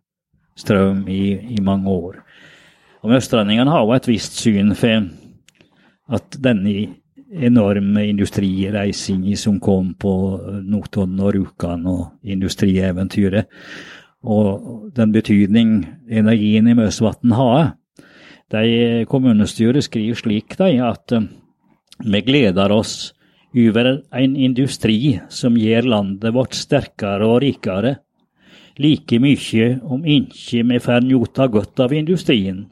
[0.58, 2.20] strøm i, i, mange år.
[3.02, 5.08] Og Østlendingene har jo et visst syn for
[6.12, 6.74] at denne
[7.32, 10.12] enorme industrireisingen som kom på
[10.68, 13.48] Notodden og Rjukan og industrieventyret,
[14.22, 17.72] og den betydning energien i Møsvatn har.
[18.52, 21.16] De Kommunestyret skriver slik de, at
[22.04, 23.14] vi gleder oss
[23.52, 27.96] over en industri som gjør landet vårt sterkere og rikere,
[28.80, 32.64] like mye om ikke vi får nyte godt av industrien.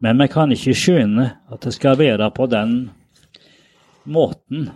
[0.00, 2.78] Men vi kan ikke skjønne at det skal være på den
[4.08, 4.70] måten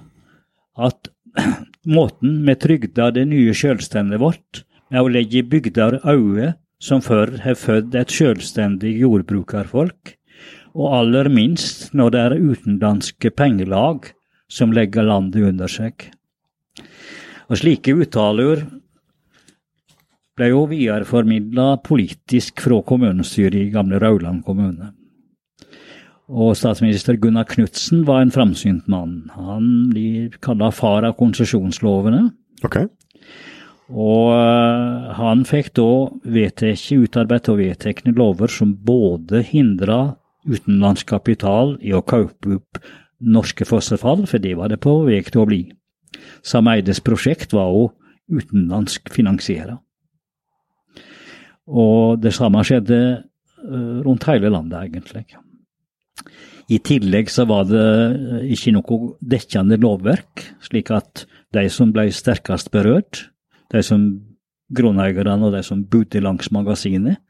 [0.76, 1.08] at
[1.96, 7.56] måten vi trygder det nye sjølstendet vårt med å legge bygder øye som før har
[7.56, 10.12] født et sjølstendig jordbrukerfolk,
[10.74, 14.10] og aller minst når det er utenlandske pengelag
[14.55, 16.09] som legger landet under seg.
[17.51, 18.64] Og slike uttaler
[20.35, 24.93] ble jo videreformidla politisk fra kommunestyret i gamle Rauland kommune.
[26.33, 29.29] Og statsminister Gunnar Knutsen var en framsynt mann.
[29.37, 32.31] Han blir kalla far av konsesjonslovene.
[32.64, 32.88] Okay.
[33.93, 35.88] Og uh, han fikk da
[36.25, 40.17] vedtatt, utarbeidet og vedtekne lover som både hindra
[40.49, 42.81] utenlandsk kapital i å kjøpe opp
[43.24, 45.62] norske fossefall, for det var det på vei til å bli.
[46.46, 47.92] Sameides prosjekt var òg
[48.32, 49.78] utenlandsk finansiert.
[51.64, 55.24] Og det samme skjedde eh, rundt hele landet, egentlig.
[56.72, 61.24] I tillegg så var det eh, ikke noe dekkende lovverk, slik at
[61.56, 63.28] de som ble sterkest berørt,
[63.72, 64.06] de som
[64.74, 67.20] grunneierne og de som bodde langs magasinet,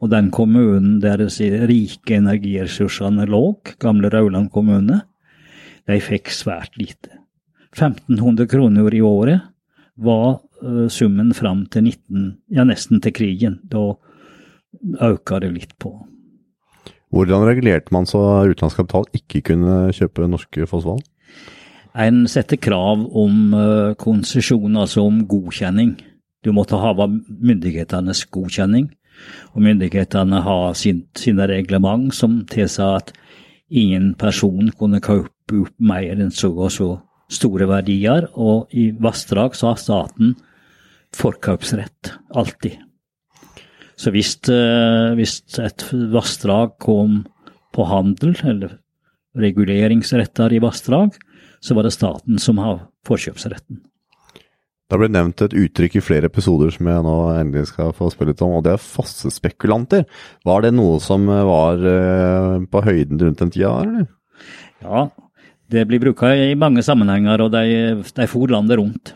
[0.00, 3.42] og den kommunen der de rike energiressursene lå,
[3.80, 5.02] gamle Rauland kommune,
[5.88, 7.14] de fikk svært lite.
[7.76, 9.40] 1500 kroner i året
[9.98, 13.58] var uh, summen fram til 19, ja nesten til krigen.
[13.68, 13.94] Da
[15.02, 15.94] øka det litt på.
[17.08, 21.00] Hvordan regulerte man så utenlandsk kapital ikke kunne kjøpe norske fossehval?
[21.98, 25.96] En setter krav om uh, konsesjon, altså om godkjenning.
[26.44, 28.90] Du måtte ha myndighetenes godkjenning.
[29.56, 33.10] Og myndighetene har sin, sine reglement som tilsa at
[33.68, 35.00] ingen person kunne
[35.52, 36.90] opp mer enn så og så
[37.28, 40.36] store verdier, og i vassdrag så har staten
[41.16, 42.14] forkjøpsrett.
[42.36, 42.78] Alltid.
[43.98, 47.26] Så hvis, eh, hvis et vassdrag kom
[47.74, 48.78] på handel, eller
[49.36, 51.12] reguleringsretter i vassdrag,
[51.60, 53.82] så var det staten som har forkjøpsretten.
[54.88, 58.32] Det ble nevnt et uttrykk i flere episoder som jeg nå endelig skal få spørre
[58.32, 60.06] litt om, og det er fossespekulanter.
[60.48, 64.06] Var det noe som var eh, på høyden rundt den tida, eller?
[64.80, 65.08] Ja,
[65.70, 69.14] det blir bruka i mange sammenhenger, og de, de for landet rundt.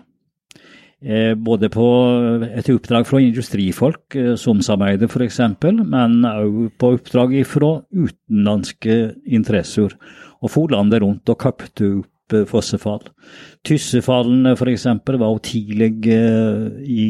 [1.03, 1.85] Eh, både på
[2.47, 5.41] et oppdrag fra industrifolk, eh, som sameier f.eks.,
[5.83, 9.97] men òg på oppdrag fra utenlandske interesser.
[10.43, 12.09] Og for landet rundt og kapte opp
[12.49, 13.03] fossefall.
[13.67, 14.87] Tyssefallene f.eks.
[15.05, 16.07] var jo tidlig
[16.89, 17.05] i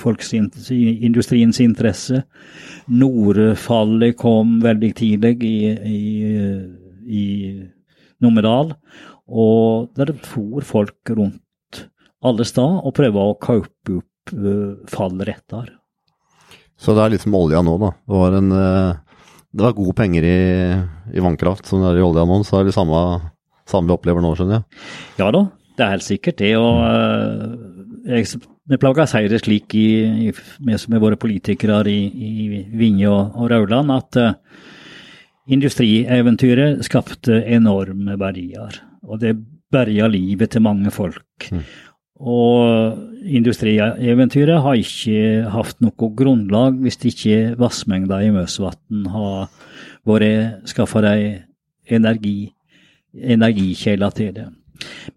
[0.00, 2.22] folks, i industriens interesse.
[2.88, 5.58] Norefallet kom veldig tidlig i,
[5.90, 6.00] i,
[7.04, 7.26] i
[8.22, 8.74] Numedal.
[9.24, 11.40] Og der for folk rundt
[12.24, 15.72] alle steder og prøvde å kaupe opp uh, fallretter.
[16.80, 17.92] Så det er litt som olja nå, da.
[18.04, 20.38] Det var, en, uh, det var gode penger i,
[21.14, 22.40] i, vannkraft som det er i olja nå.
[22.46, 23.02] Så er det det samme,
[23.70, 24.82] samme vi opplever nå, skjønner jeg?
[25.20, 25.46] Ja da,
[25.76, 26.54] det er helt sikkert det.
[26.60, 27.54] og uh,
[28.08, 29.88] jeg, Vi plager å si det slik, i,
[30.28, 34.72] i, vi som våre politikere i, i Vinje og, og Rauland, at uh,
[35.50, 38.80] industrieventyret skapte enorme verdier.
[39.04, 39.36] Og det
[39.74, 41.48] berga livet til mange folk.
[41.52, 41.64] Mm.
[42.24, 49.48] Og industrieventyret har ikke hatt noe grunnlag hvis ikke vassmengda i Møsvatn har
[50.06, 51.18] vært skaffa dei
[51.90, 52.52] energi,
[53.14, 54.46] energikjelder til det.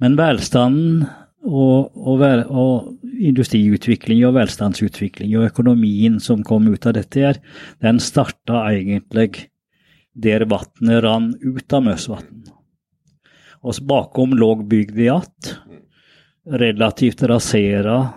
[0.02, 1.06] Men velstanden
[1.48, 7.40] og, og, og, industriutvikling og velstandsutvikling og økonomien som kom ut av dette, her,
[7.82, 9.48] den starta egentlig
[10.17, 12.45] der vannet rann ut av Møsvatn.
[13.62, 15.58] Og bakom lå bygda att
[16.45, 18.10] relativt rasera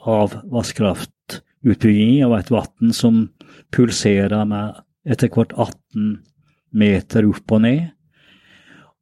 [0.00, 3.28] av vannkraftutbygging av et vann som
[3.74, 6.16] pulserer med etter hvert 18
[6.74, 7.84] meter opp og ned.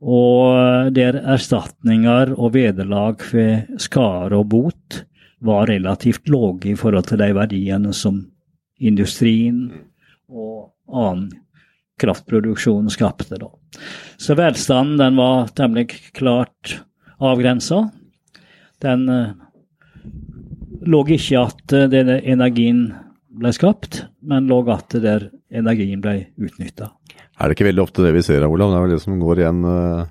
[0.04, 5.04] Og der erstatninger og vederlag for skade og bot
[5.44, 8.20] var relativt lave i forhold til de verdiene som
[8.80, 9.68] industrien
[10.28, 11.30] og annen
[12.00, 13.38] kraftproduksjon skapte.
[13.40, 13.50] Da.
[14.16, 16.80] Så velstanden den var temmelig klart
[17.22, 17.88] avgrensa.
[18.82, 19.30] Den uh,
[20.84, 22.88] lå ikke at uh, denne energien
[23.34, 26.90] ble skapt, men lå at der energien ble utnytta.
[27.34, 28.70] Er det ikke veldig ofte det vi ser, Olav?
[28.70, 30.04] Det er vel det som går igjen uh,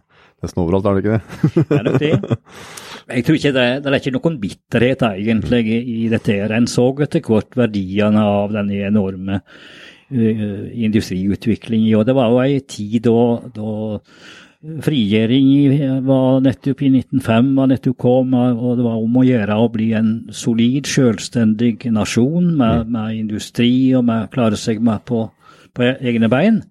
[0.44, 1.68] nesten overalt, er det ikke det?
[1.70, 2.40] det er nok det.
[3.14, 6.38] Jeg tror ikke det, det er ikke noen bitterhet egentlig i dette.
[6.56, 9.42] En så etter hvert verdiene av denne enorme
[10.14, 11.96] uh, i.
[11.98, 13.20] Og det var jo ei tid da,
[13.54, 13.76] da
[14.64, 19.70] frigjøring var nettopp i 1905 var nettopp kom, og det var om å gjøre å
[19.72, 22.94] bli en solid, selvstendig nasjon med, mm.
[22.96, 25.26] med industri og med klare seg med på,
[25.76, 26.62] på, egne bein.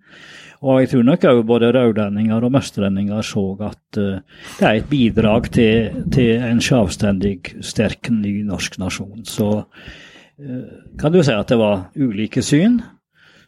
[0.62, 4.22] Og jeg tror nok òg både rødlendinger og møstrendinger så at uh,
[4.56, 9.26] det er et bidrag til, til en selvstendig, sterk ny norsk nasjon.
[9.28, 10.66] Så uh,
[11.02, 12.80] kan du si at det var ulike syn.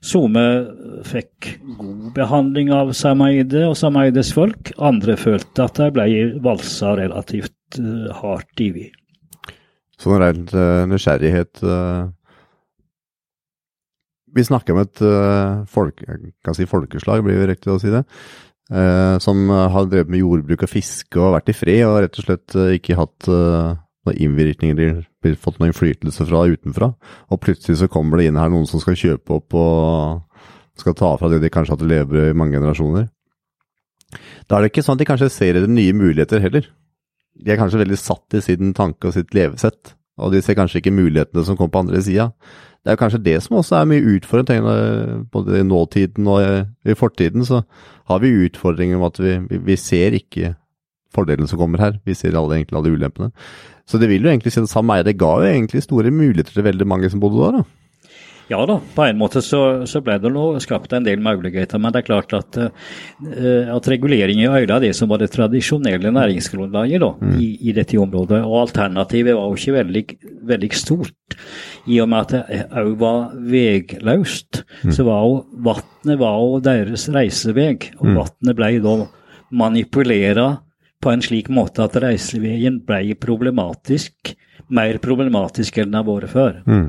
[0.05, 0.43] Somme
[1.09, 4.75] fikk god behandling av Sameide og Sameides folk.
[4.77, 6.09] Andre følte at de ble
[6.45, 8.69] valsa relativt uh, hardt i.
[8.75, 8.85] vi.
[10.01, 12.11] Sånn rent uh, nysgjerrighet uh,
[14.35, 16.03] Vi snakker om et uh, folk,
[16.59, 18.05] si folkeslag, blir det riktig å si det,
[19.21, 22.55] som har drevet med jordbruk og fiske og vært i fred og rett og slett
[22.79, 23.29] ikke hatt
[24.05, 26.93] noen innvirkninger blir fått noen innflytelse fra utenfra.
[27.33, 31.13] Og plutselig så kommer det inn her noen som skal kjøpe opp og skal ta
[31.19, 33.09] fra det de kanskje har hatt lever i mange generasjoner.
[34.49, 36.69] Da er det ikke sånn at de kanskje ser etter nye muligheter heller.
[37.35, 40.83] De er kanskje veldig satt i sin tanke og sitt levesett, og de ser kanskje
[40.83, 42.29] ikke mulighetene som kommer på andre sida.
[42.85, 44.75] Det er kanskje det som også er mye utfordrende,
[45.33, 46.45] både i nåtiden og
[46.85, 47.47] i fortiden.
[47.49, 47.63] Så
[48.11, 50.53] har vi utfordringer med at vi, vi ser ikke
[51.15, 51.97] fordelen som kommer her.
[52.05, 53.31] Vi ser alle, egentlig alle ulempene.
[53.89, 56.65] Så det vil jo egentlig si at Sam det ga jo egentlig store muligheter til
[56.65, 57.59] veldig mange som bodde der.
[57.61, 57.85] da.
[58.53, 61.81] Ja da, på en måte så, så ble det nå skapt en del muligheter.
[61.81, 66.13] Men det er klart at, uh, at regulering i øyla det som var det tradisjonelle
[66.13, 67.39] næringsgrunnlaget mm.
[67.41, 68.43] i, i, dette området.
[68.45, 70.05] Og alternativet var jo ikke veldig,
[70.53, 71.39] veldig stort.
[71.89, 74.93] I og med at det òg var vegløst, mm.
[74.93, 77.79] så var jo vannet deres reisevei.
[78.01, 78.21] Og mm.
[78.21, 78.99] vannet ble da
[79.55, 80.64] manipulert
[81.05, 84.35] på en slik måte at reiseveien ble problematisk,
[84.75, 86.61] mer problematisk enn den har vært før.
[86.65, 86.87] Mm.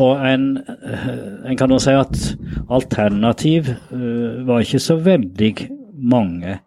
[0.00, 1.08] Og en, eh,
[1.50, 2.16] en, kan jo si at
[2.72, 5.52] alternativ uh, var ikke så veldig
[6.00, 6.58] mange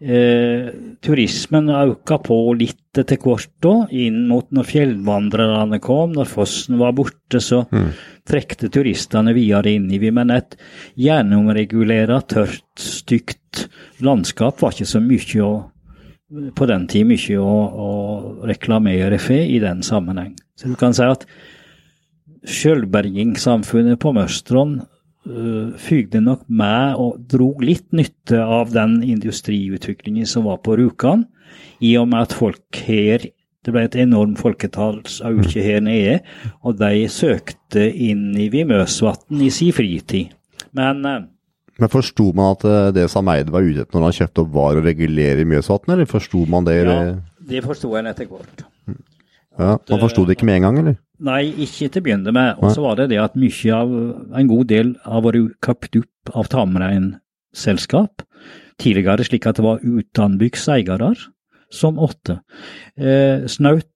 [0.00, 0.68] Eh,
[1.04, 6.14] turismen auka på litt etter hvert da, inn mot når fjellvandrerne kom.
[6.16, 7.90] Når fossen var borte, så mm.
[8.28, 10.12] trekte turistene videre vi.
[10.16, 10.56] Men et
[10.96, 13.66] gjennomregulert, tørt, stygt
[14.00, 15.52] landskap var ikke så mye å
[16.30, 17.54] på den tid mye å,
[17.86, 17.90] å
[18.48, 20.36] reklamere for i den sammenheng.
[20.58, 21.26] Så du kan si at
[22.46, 30.46] sjølbergingssamfunnet på Møstron uh, fygde nok med og drog litt nytte av den industriutviklingen som
[30.48, 31.26] var på Rjukan,
[31.82, 33.26] i og med at folk her
[33.60, 36.20] det ble et enormt folketallsauke her nede,
[36.64, 40.30] og de søkte inn i Vimøsvatn i sin fritid.
[40.76, 41.18] Men uh,
[41.80, 44.78] men Forsto man at eh, det Sameide var ute etter når han kjøpte opp, var
[44.78, 46.76] å regulere Mjøsvatnet, eller forsto man det?
[46.84, 46.98] Ja,
[47.50, 48.66] det forsto en etter hvert.
[49.60, 50.96] Ja, Man forsto det ikke med en gang, eller?
[51.20, 52.60] Nei, ikke til å begynne med.
[52.62, 53.90] Og så var det det at mye av,
[54.40, 58.24] en god del har vært kjøpt opp av tamreinselskap
[58.80, 61.10] tidligere, slik at det var utenbygdseiere
[61.70, 62.40] som åtte.
[62.96, 63.88] Eh, snaut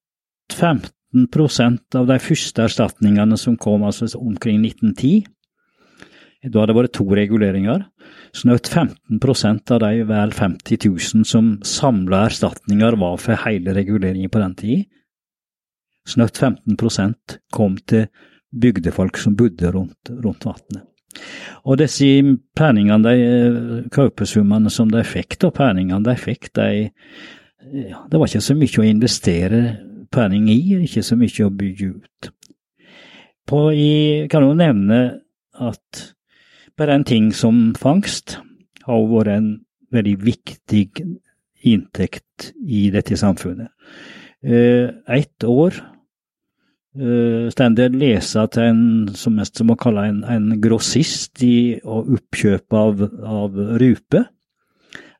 [0.52, 5.24] 15 av de første erstatningene som kom altså omkring 1910,
[6.44, 7.86] da hadde det vært to reguleringer.
[8.36, 14.42] Snaut 15% av de vel 50 000 som samla erstatninger var for hele reguleringen på
[14.42, 14.82] den tid.
[16.08, 18.10] Snaut 15% kom til
[18.54, 20.84] bygdefolk som bodde rundt, rundt vannet.
[21.64, 26.90] Og disse penningene, de kaupesummene som de fikk, da, penningene de fikk, de
[27.64, 29.60] Det var ikke så mye å investere
[30.12, 32.28] penning i, ikke så mye å bygge ut.
[33.48, 34.98] På, jeg kan jo nevne
[35.56, 36.13] at
[36.82, 38.38] en ting som fangst
[38.84, 39.48] har vært en
[39.94, 40.88] veldig viktig
[41.64, 43.70] inntekt i dette samfunnet.
[44.44, 45.72] Eh, ett år
[47.00, 48.82] uh, stendig lese til en
[49.16, 54.26] som mest som må kalle en, en grossist i oppkjøp av, av rupe.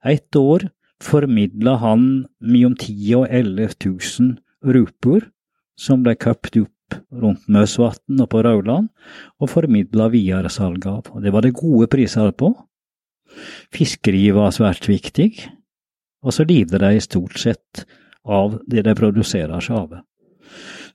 [0.04, 0.68] Ett år
[1.00, 5.30] formidla han mellom 10 og 11 000 ruper
[5.80, 6.73] som ble kjøpt opp
[7.10, 8.88] rundt Møsvatn og på Rauland,
[9.40, 11.10] og formidla videresalg av.
[11.14, 12.52] Og det var det gode priser på.
[13.74, 15.30] Fiskeri var svært viktig,
[16.24, 17.84] og så lider de stort sett
[18.24, 20.02] av det de produserer seg av.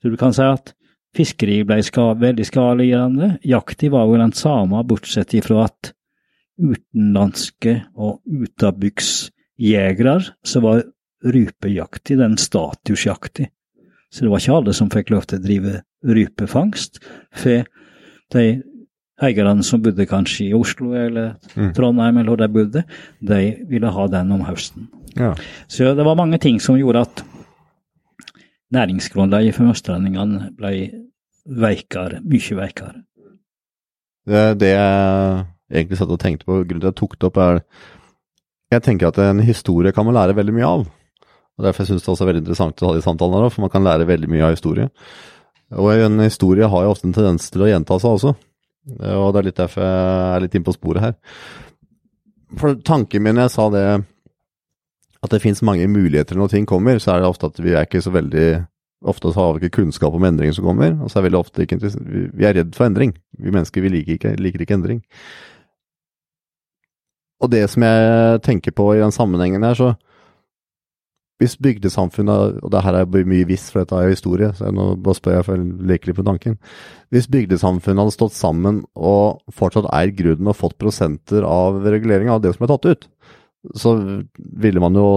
[0.00, 0.72] Så du kan si at
[1.16, 3.30] fiskeri ble ska, veldig skadegjørende.
[3.46, 5.92] Jakta var jo den samme, bortsett ifra at
[6.60, 10.84] utenlandske og utabygdsjegere, så var
[11.24, 13.48] rypejakta den statusjakta.
[14.10, 15.74] Så det var ikke alle som fikk lov til å drive
[16.06, 17.00] rypefangst.
[17.36, 17.66] For
[18.34, 18.46] de
[19.20, 21.74] eierne som bodde kanskje i Oslo eller mm.
[21.76, 22.84] Trondheim eller hvor de bodde,
[23.20, 24.88] de ville ha den om høsten.
[25.18, 25.34] Ja.
[25.68, 27.22] Så det var mange ting som gjorde at
[28.74, 30.74] næringsgrunnlaget for østlendingene ble
[31.50, 33.00] veikere, mye veikere.
[34.30, 37.40] Det, det jeg egentlig satt og tenkte på, grunnen til at jeg tok det opp,
[37.40, 37.62] er
[38.70, 40.84] Jeg tenker at en historie kan man lære veldig mye av.
[41.58, 43.72] og Derfor syns jeg det også er veldig interessant å ha de samtalene, for man
[43.72, 44.86] kan lære veldig mye av historie.
[45.78, 48.32] Og en historie har jo ofte en tendens til å gjenta seg også.
[48.90, 51.14] Og det er litt derfor jeg er litt inne på sporet her.
[52.58, 53.84] For tanken min jeg sa det
[55.20, 57.86] at det finnes mange muligheter når ting kommer, så er det ofte at vi er
[57.86, 58.50] ikke så veldig
[59.00, 61.78] Ofte har vi ikke kunnskap om endringer som kommer, og så er vi ofte ikke
[61.80, 63.14] Vi er redd for endring.
[63.32, 64.98] Vi mennesker vi liker ikke, liker ikke endring.
[67.40, 69.94] Og det som jeg tenker på i den sammenhengen her, så
[71.40, 74.76] Hvis bygdesamfunnet Og det her er mye visst, for dette er jo historie, så jeg
[74.76, 76.58] nå bare spør jeg for å leke litt tanken.
[77.10, 82.44] Hvis bygdesamfunnet hadde stått sammen og fortsatt eid grunnen og fått prosenter av reguleringa av
[82.44, 83.08] det som er tatt ut,
[83.76, 83.96] så
[84.36, 85.08] ville man jo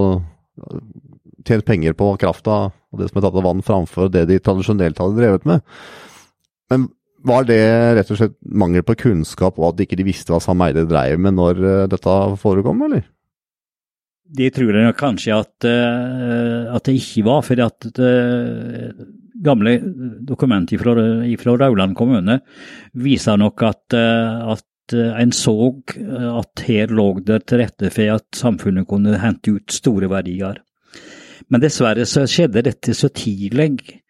[1.48, 5.00] tjent penger på krafta og det som er tatt av vann, framfor det de tradisjonelt
[5.02, 5.64] hadde drevet med.
[6.72, 6.88] Men
[7.24, 7.64] var det
[7.98, 11.38] rett og slett mangel på kunnskap og at de ikke visste hva sameide dreiv med
[11.38, 13.06] når uh, dette forekom, eller?
[14.34, 19.04] De tror jeg kanskje at, uh, at, det ikke var, fordi at det, eh,
[19.44, 19.76] gamle
[20.26, 20.94] dokumenter fra,
[21.42, 22.40] fra Rauland kommune
[22.98, 25.56] viser nok at, uh, at Eh, en så
[25.96, 30.60] eh, at her lå det til rette for at samfunnet kunne hente ut store verdier.
[31.52, 34.02] Men dessverre så skjedde dette så tidlig,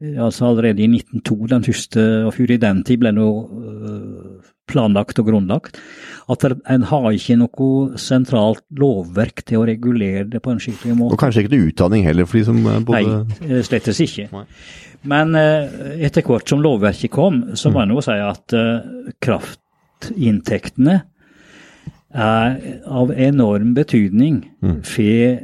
[0.00, 4.38] eh, altså allerede i 1902, den første, og før i den tid ble noe
[4.70, 5.80] planlagt og grunnlagt,
[6.30, 11.16] at en har ikke noe sentralt lovverk til å regulere det på en skikkelig måte.
[11.16, 13.02] Og kanskje ikke noe utdanning heller, for de som både
[13.50, 14.28] Nei, slettes ikke.
[14.34, 14.44] Nei.
[15.10, 18.54] Men etter hvert som lovverket kom, så må en jo si at
[19.24, 20.98] kraftinntektene
[22.10, 22.56] er
[22.90, 24.80] av enorm betydning mm.
[24.82, 25.38] for,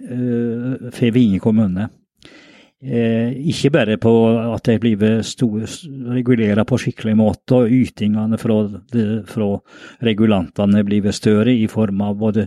[0.99, 1.89] Vinje Vinge kommune.
[2.85, 4.11] Eh, ikke bare på
[4.53, 5.01] at de blir
[6.13, 8.59] regulert på skikkelig måte, og ytingene fra,
[9.25, 9.49] fra
[10.05, 12.45] regulantene blir større i form av både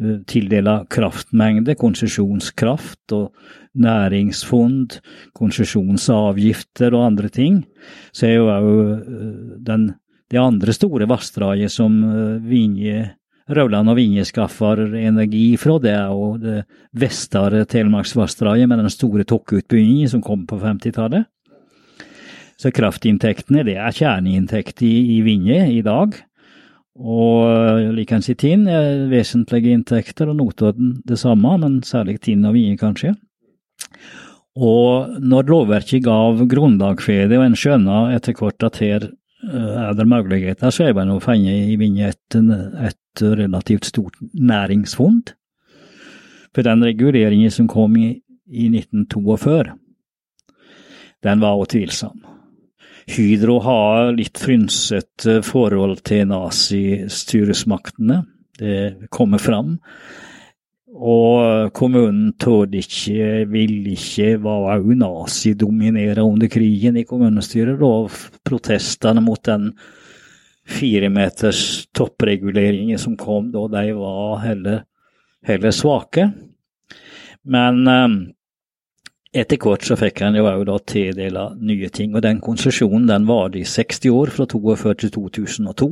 [0.00, 3.36] uh, tildela kraftmengde, konsesjonskraft og
[3.76, 4.96] næringsfond,
[5.36, 7.60] konsesjonsavgifter og andre ting.
[8.16, 8.72] Så er jo òg
[9.04, 9.86] uh,
[10.32, 12.00] det andre store vassdraget som
[12.48, 13.10] Vinje
[13.46, 16.64] Rauland og Vinje skaffer energi fra, det og det
[16.98, 21.28] vestre Telemarksvassdraget med den store tokkeutbyggingen som kom på 50-tallet.
[22.56, 26.16] Så kraftinntektene det er kjerneinntekt i, i Vinje i dag.
[26.96, 32.56] Og likeens i Tinn er vesentlige inntekter, og Notodden det samme, men særlig Tinn og
[32.56, 33.12] Vinje kanskje.
[34.56, 39.10] Og når lovverket gav grunnlag og en skjønner etter hvert at her
[39.44, 42.48] Eh, er det muligheter, så er det å finne i vignetten
[42.82, 45.34] et relativt stort næringsfond.
[46.54, 49.64] For den reguleringen som kom i, i 1942,
[51.24, 52.22] den var også tvilsom.
[53.06, 58.24] Hydro har litt frynsete forhold til nazistyresmaktene.
[58.58, 59.76] Det kommer fram.
[60.96, 67.82] Og kommunen tålte ikke, ville ikke, var òg nazidominerende under krigen i kommunestyret.
[67.84, 68.10] Og
[68.48, 69.70] protestene mot den
[70.66, 74.82] firemeters toppreguleringer som kom da, de var heller,
[75.46, 76.30] heller svake.
[77.46, 78.16] Men eh,
[79.42, 82.14] etter hvert så fikk han jo òg da tildela nye ting.
[82.14, 85.90] Og den konsesjonen den varte i 60 år, fra 42 til 2002.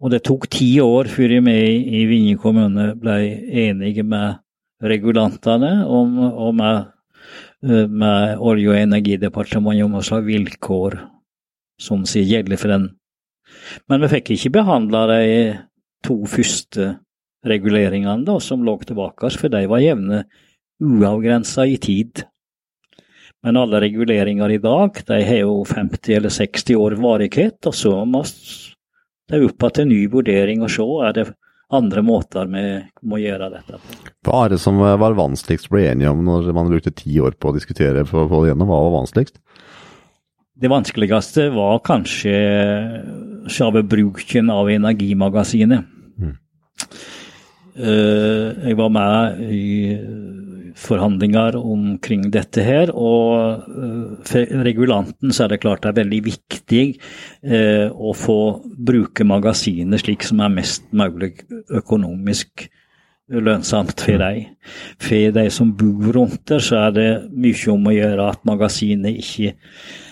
[0.00, 1.58] Og det tok ti år før vi
[2.00, 3.18] i Vinje kommune ble
[3.66, 4.40] enige med
[4.80, 6.86] regulantene om, og med,
[7.68, 11.00] eh, med Olje- og energidepartementet om hva slags vilkår
[11.78, 12.88] som sier gjelder for den.
[13.90, 15.22] Men vi fikk ikke behandla de
[16.06, 16.94] to første
[17.46, 20.24] reguleringene da, som lå tilbake, for de var jevne
[20.80, 22.24] uavgrensa i tid.
[23.44, 27.94] Men alle reguleringer i dag de har jo 50 eller 60 år varighet, og så
[28.04, 28.24] må
[29.30, 31.26] er opp til ny vurdering og se er det
[31.70, 32.64] andre måter vi
[33.06, 33.98] må gjøre dette på.
[34.26, 37.38] Hva er det som var vanskeligst å bli enige om når man brukte ti år
[37.38, 38.72] på å diskutere på, på det gjennom?
[38.72, 39.38] Hva var vanskeligst?
[40.60, 42.34] Det vanskeligste var kanskje
[43.48, 45.86] selve bruken av energimagasinet.
[46.20, 46.34] Mm.
[47.80, 49.70] Eh, jeg var med i
[50.80, 52.92] forhandlinger omkring dette her.
[52.92, 58.40] Og eh, for regulanten så er det klart det er veldig viktig eh, å få
[58.76, 61.38] bruke magasinet slik som er mest mulig
[61.72, 62.68] økonomisk
[63.30, 64.52] lønnsomt for dem.
[65.00, 69.24] For de som bor rundt der, så er det mye om å gjøre at magasinet
[69.24, 70.09] ikke Eh,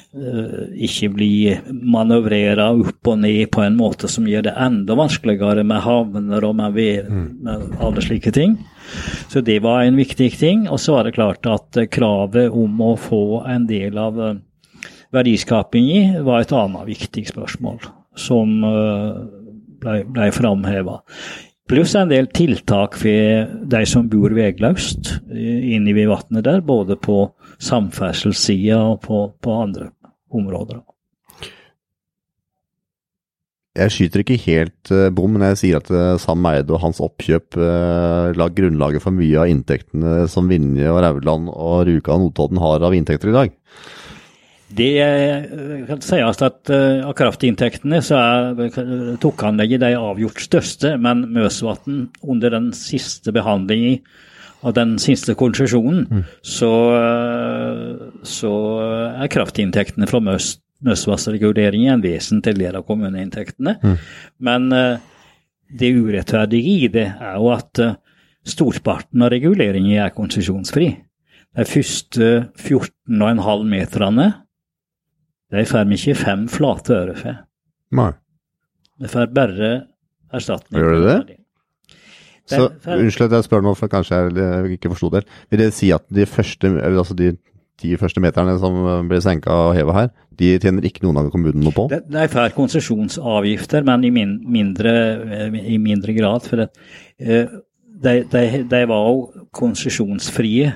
[0.89, 1.33] ikke bli
[1.69, 6.57] manøvrera opp og ned på en måte som gjør det enda vanskeligere med havner og
[6.59, 7.29] med, ved, mm.
[7.47, 8.59] med alle slike ting.
[9.29, 10.67] Så det var en viktig ting.
[10.69, 14.45] Og så var det klart at kravet om å få en del av verdiskapingen
[15.15, 17.79] verdiskaping i var et annet viktig spørsmål
[18.19, 19.21] som eh,
[19.81, 20.99] ble, ble framheva.
[21.69, 27.27] Pluss en del tiltak for de som bor vegløst inne ved vannet der, både på
[27.61, 29.91] samferdselssida og på, på andre
[30.31, 30.81] områder.
[33.79, 36.99] Jeg skyter ikke helt uh, bom når jeg sier at uh, Sam Eide og hans
[37.05, 42.33] oppkjøp uh, la grunnlaget for mye av inntektene som Vinje og Rauland og Rjukan og
[42.33, 43.55] Notodden har av inntekter i dag.
[44.69, 44.89] Det
[45.89, 52.53] kan sies at uh, av kraftinntektene så er Tokkanlegget de avgjort største, men Møsvatn under
[52.53, 54.03] den siste behandlingen
[54.67, 56.23] av den siste konsesjonen, mm.
[56.43, 56.71] så,
[58.27, 58.53] så,
[59.23, 63.77] er kraftinntektene fra Møs, Møsvassreguleringen en vesentlig del av kommuneinntektene.
[63.79, 63.95] Mm.
[64.43, 64.67] Men
[65.79, 67.83] det urettferdige i det er jo at
[68.51, 70.91] storparten av reguleringen er konsesjonsfri.
[71.55, 74.29] De første 14,5 meterne
[75.55, 77.43] de får ikke fem flate øre for.
[77.97, 78.11] Nei.
[78.99, 79.71] De får bare
[80.35, 80.81] erstatning.
[80.81, 81.39] Gjør de det?
[82.49, 85.27] Så, Unnskyld at jeg spør nå, for kanskje jeg ikke forsto det.
[85.53, 87.35] Vil det si at de første, altså de
[87.79, 91.67] ti første meterne som blir senka og heva her, de tjener ikke noen av kommunene
[91.67, 91.87] noe på?
[91.93, 94.93] De, de får konsesjonsavgifter, men i min, mindre,
[95.61, 96.49] i mindre, grad.
[96.49, 96.69] For det,
[97.21, 97.57] eh,
[97.99, 100.73] de, de, de var jo konsesjonsfrie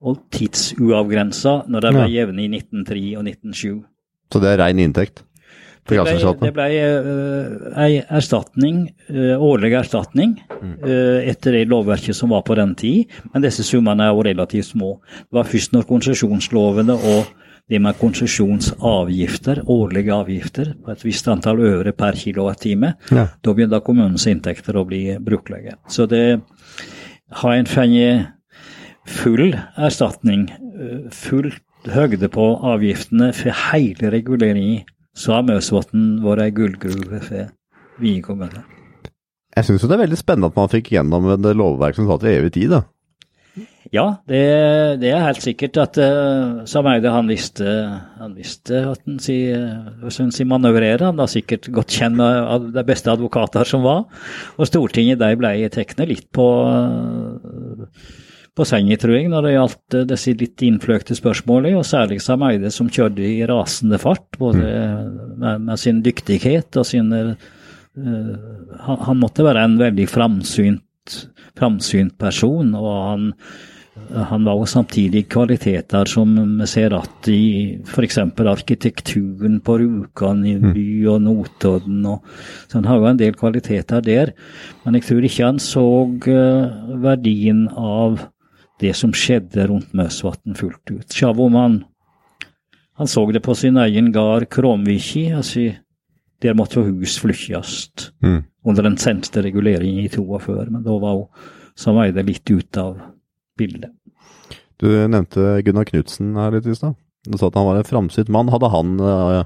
[0.00, 2.10] og tidsuavgrensa når de ja.
[2.20, 3.80] jevne i 1903 og 1907.
[4.30, 5.24] Så det er rein inntekt?
[5.90, 6.66] Det ble, det ble
[7.02, 10.74] uh, erstatning, uh, årlig erstatning mm.
[10.84, 14.68] uh, etter det lovverket som var på den tid, men disse summene er jo relativt
[14.68, 14.92] små.
[15.24, 17.32] Det var først når konsesjonslovene og
[17.70, 23.28] det med konsesjonsavgifter, årlige avgifter på et visst antall øre per kilowattime, ja.
[23.30, 25.76] da begynte kommunens inntekter å bli brukelige.
[25.90, 26.40] Så det
[27.42, 27.70] har en
[29.06, 30.48] full erstatning,
[31.14, 31.52] full
[31.88, 34.84] høgde på avgiftene for hele reguleringen,
[35.16, 37.50] så har Møsvatn vært ei gullgruve for
[38.00, 38.64] Vinje kommune.
[39.56, 42.36] Jeg syns det er veldig spennende at man fikk gjennom et lovverk som sa til
[42.36, 42.76] evig tid.
[42.76, 42.84] da.
[43.90, 44.40] Ja, det,
[45.02, 47.66] det, er helt sikkert at uh, Sameide han visste,
[48.20, 51.08] han visste at han si, hvordan si manøvrere.
[51.08, 54.04] Han var sikkert godt kjent av de beste advokater som var.
[54.60, 58.19] Og Stortinget de ble tatt litt på, uh,
[58.68, 61.78] senga, tror jeg, når det gjaldt uh, disse litt innfløkte spørsmålene.
[61.80, 64.60] Og særlig Sameide, som kjørte i rasende fart, både
[65.40, 67.24] med, med sin dyktighet og sine
[68.00, 71.16] han, han måtte være en veldig framsynt,
[71.58, 73.24] framsynt person, og han
[74.10, 78.18] han var jo samtidig kvaliteter som vi ser at i f.eks.
[78.18, 80.72] arkitekturen på Rjukan i mm.
[80.74, 82.00] by og Notodden.
[82.08, 82.24] Og,
[82.68, 84.32] så han har jo en del kvaliteter der.
[84.84, 88.24] Men jeg tror ikke han så uh, verdien av
[88.80, 91.12] det som skjedde rundt Møsvatn fullt ut.
[91.12, 91.82] Sjavoman
[93.00, 95.30] han, så det på sin egen gard Kromviki.
[95.32, 95.70] Altså,
[96.44, 98.42] der måtte hus flyttes mm.
[98.64, 101.48] under den seneste reguleringen i 42, men da var hun
[101.80, 102.98] som veide litt ut av
[103.56, 103.94] bildet.
[104.80, 106.96] Du nevnte Gunnar Knutsen her litt i stad.
[107.24, 108.52] Du sa at han var en framsynt mann.
[108.52, 109.40] Hadde han eh,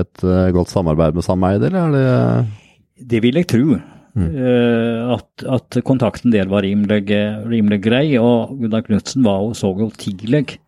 [0.00, 3.80] et eh, godt samarbeid med Sameide, eller er det Det vil jeg tro.
[4.12, 4.26] Mm.
[4.36, 7.06] Uh, at, at, kontakten der var rimelig,
[7.48, 8.06] rimelig grei.
[8.20, 9.24] Og Gunnar Knutsen
[9.56, 10.58] så jo tidlig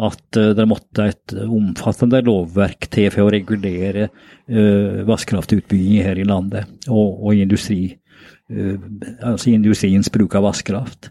[0.00, 6.28] at uh, det måtte et omfattende lovverk til for å regulere uh, vannkraftutbygging her i
[6.28, 7.96] landet, og, og industri,
[8.52, 8.76] uh,
[9.32, 11.10] altså industriens bruk av vannkraft.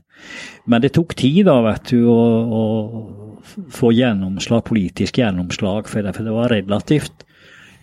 [0.69, 2.19] Men det tok tid da, vet du, å,
[2.59, 6.13] å få gjennomslag, politisk gjennomslag for det.
[6.17, 7.25] For det var relativt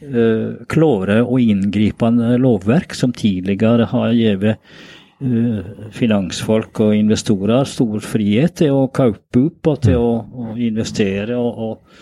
[0.03, 8.59] uh, klare og inngripende lovverk som tidligere har gitt uh, finansfolk og investorer stor frihet
[8.63, 12.01] til å kaupe opp og til å, å investere og, og,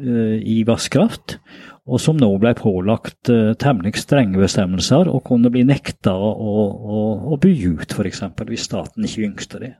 [0.00, 1.38] uh, i vannkraft
[1.84, 3.28] og som nå ble pålagt
[3.60, 8.22] temmelig strenge bestemmelser og kunne bli nekta å, å, å bygge ut, f.eks.
[8.48, 9.74] hvis staten ikke ønsket det.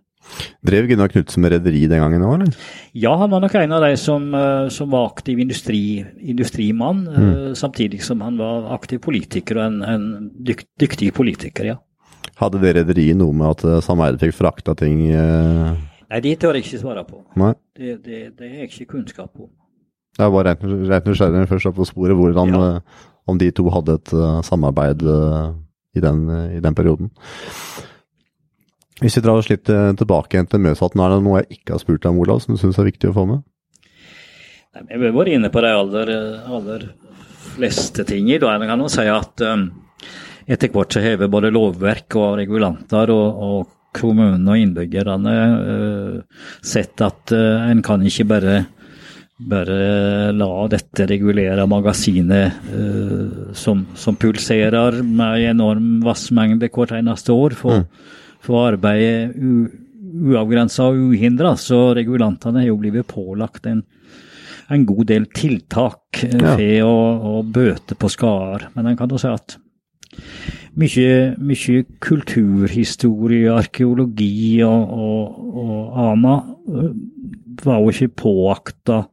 [0.64, 2.68] Drev Gunnar Knutsen med rederi den gangen òg, eller?
[2.97, 7.25] Ja, han var nok en av de som, uh, som var aktiv industri, industrimann, mm.
[7.25, 10.07] uh, samtidig som han var aktiv politiker og en, en
[10.47, 11.81] dykt, dyktig politiker, ja.
[12.41, 15.05] Hadde det rederiet noe med at Sameide fikk frakta ting
[16.14, 17.20] Nei, det tør jeg ikke svare på.
[17.41, 17.53] Nei.
[17.77, 19.51] Det, det, det har jeg ikke kunnskap om.
[20.18, 22.62] Jeg var rent, rent nysgjerrig først på sporet hvordan ja.
[22.77, 24.12] Eh, om de to hadde et
[24.45, 27.09] samarbeid i, den, i, den, perioden.
[29.05, 31.82] Hvis vi drar oss litt tilbake igjen til Mjøsvatn, er det noe jeg ikke har
[31.82, 33.42] spurt deg om, Olav, som du syns er viktig å få med?
[34.74, 36.12] Vi har vært inne på de aller,
[36.48, 36.86] aller
[37.55, 38.30] fleste ting.
[38.40, 39.68] Da kan jo si at um,
[40.50, 47.02] etter hvert så har både lovverk og regulanter og, og kommunene og innbyggerne uh, sett
[47.05, 48.62] at uh, en kan ikke bare
[49.34, 57.57] bare la dette regulere magasinet uh, som, som, pulserer med enorm vassmengde hvert eneste år,
[57.59, 58.22] for, mm.
[58.45, 59.34] For arbeidet
[60.14, 61.55] uavgrensa og uhindra.
[61.61, 63.82] Så regulantene har jo blitt pålagt en,
[64.72, 66.55] en god del tiltak uh, ja.
[66.55, 66.97] for å,
[67.34, 68.68] å, bøte på skader.
[68.76, 69.59] Men en kan jo si at
[70.78, 76.38] mye, mye kulturhistorie, arkeologi og, og, og ANA
[76.68, 76.95] uh,
[77.64, 79.05] var jo ikke påakta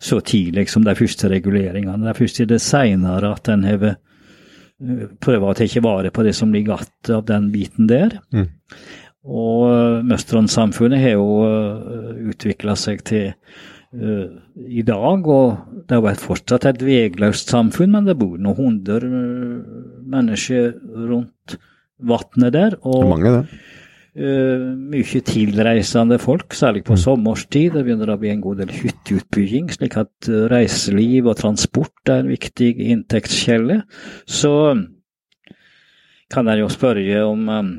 [0.00, 2.00] så tidlig som de første reguleringene.
[2.00, 3.98] Det er først i det seinere at en har eh,
[5.20, 8.18] prøver å ta vare på det som ligger igjen av den biten der.
[8.32, 8.48] Mm.
[9.28, 13.26] Og eh, Møstron-samfunnet har jo eh, utvikla seg til
[13.92, 19.10] uh, i dag, og det er fortsatt et vegløst samfunn, men det bor noen hundre
[20.10, 20.72] mennesker
[21.10, 21.58] rundt
[22.00, 22.78] vannet der.
[22.80, 23.60] Og, mange, det.
[24.10, 27.00] Uh, mye tilreisende folk, særlig på mm.
[27.04, 27.76] sommerstid.
[27.76, 32.24] Det begynner å bli en god del hytteutbygging, slik at uh, reiseliv og transport er
[32.24, 33.84] en viktig inntektskjelle.
[34.26, 34.52] Så
[36.30, 37.70] kan jeg jo spørre om um,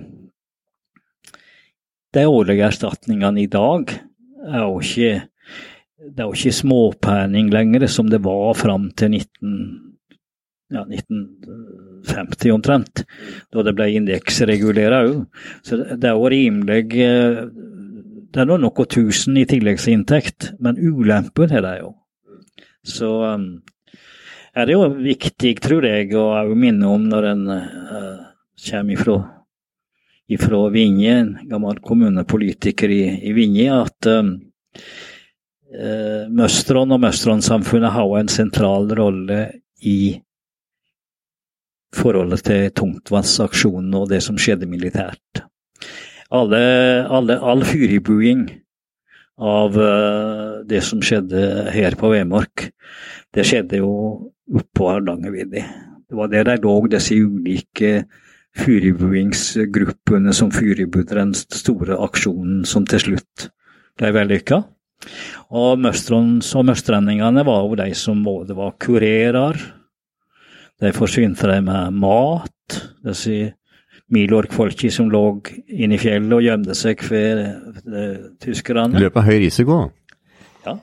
[2.11, 5.11] De årlige erstatningene i dag er jo ikke
[6.01, 9.51] det er jo ikke småpenning lenger, som det var fram til 19,
[10.73, 13.03] ja, 19 50 omtrent,
[13.53, 15.17] da det ble indeksregulert òg.
[15.65, 17.43] Så det er jo rimelig eh,
[18.31, 21.89] Det er nå noe tusen i tilleggsinntekt, men ulempen er det jo.
[22.87, 23.59] Så um,
[24.55, 28.23] er det jo viktig, tror jeg, å minne om når en uh,
[28.55, 29.17] kommer ifra,
[30.31, 34.33] ifra Vinje, en gammel kommunepolitiker i, i Vinje, at um,
[36.31, 39.43] Møstron og Møstronsamfunnet har en sentral rolle
[39.87, 40.15] i
[41.95, 45.43] forholdet til tungtvannsaksjonen og det som skjedde militært.
[46.31, 46.61] Alle,
[47.11, 48.45] alle, all fyribuing
[49.41, 52.69] av uh, det som skjedde her på Vemork.
[53.33, 53.93] Det skjedde jo
[54.51, 55.63] oppå Hardangervidda.
[56.07, 58.05] Det var der de lå, disse ulike
[58.59, 63.47] fyribuingsgruppene som furubudde den store aksjonen som til slutt
[63.99, 64.59] ble vellykka.
[65.55, 69.57] Og møstrendingene var jo de som både var kurerer,
[70.81, 73.53] de forsynte de med mat, disse
[74.11, 75.23] milorgfolka som lå
[75.71, 77.45] inne i fjellet og gjemte seg for
[78.43, 78.99] tyskerne.
[78.99, 79.77] Løp av høy risiko?
[80.65, 80.75] Ja.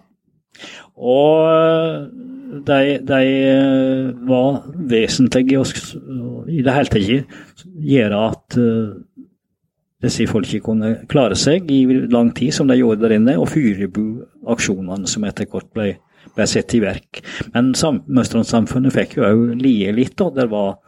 [0.96, 2.08] Og
[2.68, 3.20] de, de
[4.30, 5.60] var vesentlige
[6.48, 7.36] i det hele tatt
[7.92, 8.58] gjøre at
[10.02, 13.90] disse folka kunne klare seg i lang tid, som de gjorde der inne, og fyre
[14.48, 15.88] aksjonene som etter hvert ble,
[16.38, 17.22] ble satt i verk.
[17.54, 20.16] Men Møstronsamfunnet fikk jo òg lie litt.
[20.18, 20.30] da.
[20.34, 20.78] Det var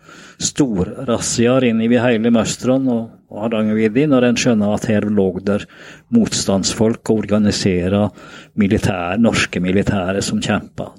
[0.40, 5.66] storrazziaer inne i hele Møstron og, og Hardangervidda når en skjønner at her lå der
[6.14, 8.06] motstandsfolk og organiserte
[8.58, 10.90] militær, norske militære som kjempa.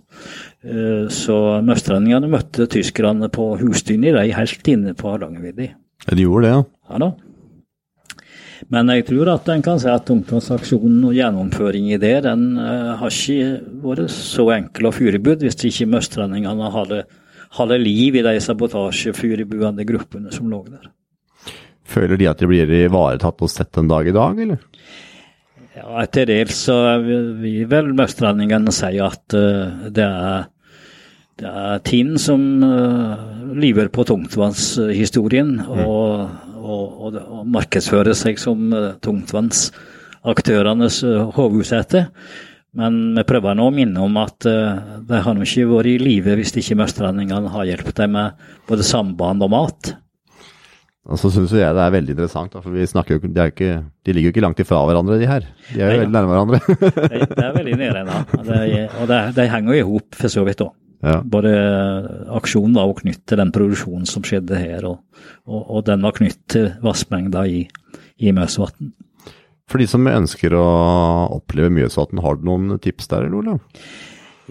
[0.62, 5.74] Eh, så møstrendingene møtte tyskerne på Hustynni, de helt inne på Hardangervidda.
[6.12, 6.64] De gjorde det, ja.
[6.92, 7.12] Ja da.
[8.70, 12.94] Men jeg tror at en kan si at ungdomsaksjonen og gjennomføring i det, den uh,
[13.00, 17.04] har ikke vært så enkel og furebud hvis ikke møstrendingene hadde,
[17.58, 20.92] hadde liv i de sabotasjefurubuende gruppene som lå der.
[21.92, 24.62] Føler de at de blir ivaretatt og sett en dag i dag, eller?
[25.72, 30.50] Ja, etter dels så vil vel møstrendingene si at uh, det er
[31.42, 33.18] det er Tinn som uh,
[33.58, 35.84] lever på tungtvannshistorien, mm.
[35.84, 36.30] og
[36.62, 42.06] og, og, og markedsfører seg som uh, tungtvannsaktørenes uh, hovedsete.
[42.78, 46.38] Men vi prøver nå å minne om at uh, de har ikke vært i live
[46.40, 49.94] hvis ikke møstrendingene har hjulpet dem med både samband og mat.
[51.12, 53.72] Og så syns jeg det er veldig interessant, for vi snakker jo, de, ikke,
[54.06, 55.48] de, ligger jo ikke langt ifra hverandre, de her.
[55.72, 56.60] De er jo Nei, veldig nærme hverandre.
[56.70, 60.32] de, de, er veldig nærme, og de, Og de, de henger jo i hop, for
[60.32, 60.76] så vidt òg.
[61.02, 61.18] Ja.
[61.26, 61.52] Både
[62.38, 66.42] aksjonen var knyttet til den produksjonen som skjedde her, og, og, og den var knytt
[66.54, 67.64] til vassmengda i,
[68.22, 68.94] i Mjøsvatn.
[69.72, 70.68] For de som ønsker å
[71.40, 73.62] oppleve Mjøsvatn, har du noen tips der, eller Olav?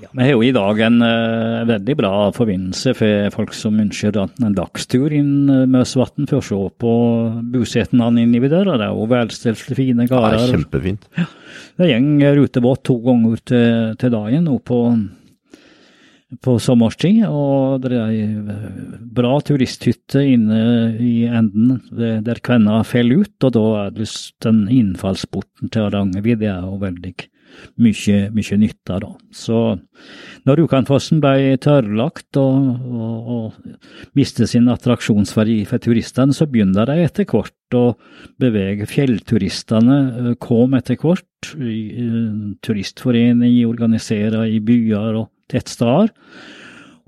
[0.01, 4.17] Ja, vi har jo i dag en uh, veldig bra forbindelse for folk som ønsker
[4.17, 6.93] en dagstur inn uh, Møsvatn for å se på
[7.53, 8.71] bosetningene inni der.
[8.71, 10.39] Det er jo velstelte, fine gårder.
[10.41, 11.05] Ja, kjempefint.
[11.21, 11.29] Ja,
[11.83, 14.81] det går rutebåt to ganger til, til dagen opp på
[16.45, 20.61] på sommerstid, og det er ei bra turisthytte inne
[21.03, 24.09] i enden der kvenna faller ut, og da er det
[24.45, 27.15] den innfallsporten til Hardangervidda er jo veldig
[27.83, 29.11] mye, mye nytte da.
[29.35, 29.59] Så
[30.47, 37.01] når Rjukanfossen ble tørrlagt og, og, og mistet sin attraksjonsverdi for turistene, så begynner de
[37.05, 37.85] etter hvert å
[38.41, 38.89] bevege.
[38.91, 41.27] Fjellturistene kom etter hvert.
[42.63, 46.13] Turistforening organiserer i byer og tettsteder.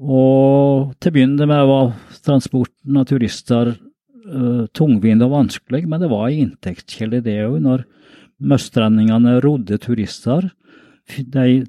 [0.02, 1.92] Og til å begynne med var
[2.26, 7.84] transporten av turister uh, tungvint og vanskelig, men det var en inntektskilde det òg, når
[8.42, 10.48] møstrendingene rodde turister.
[11.06, 11.62] De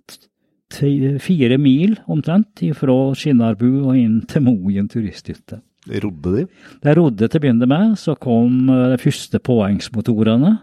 [1.22, 5.62] fire mil omtrent fra Skinnarbu og inn til Moen turisthytte.
[6.02, 6.44] Rodde de?
[6.82, 7.98] De rodde til å begynne med.
[8.00, 10.56] Så kom de første påhengsmotorene.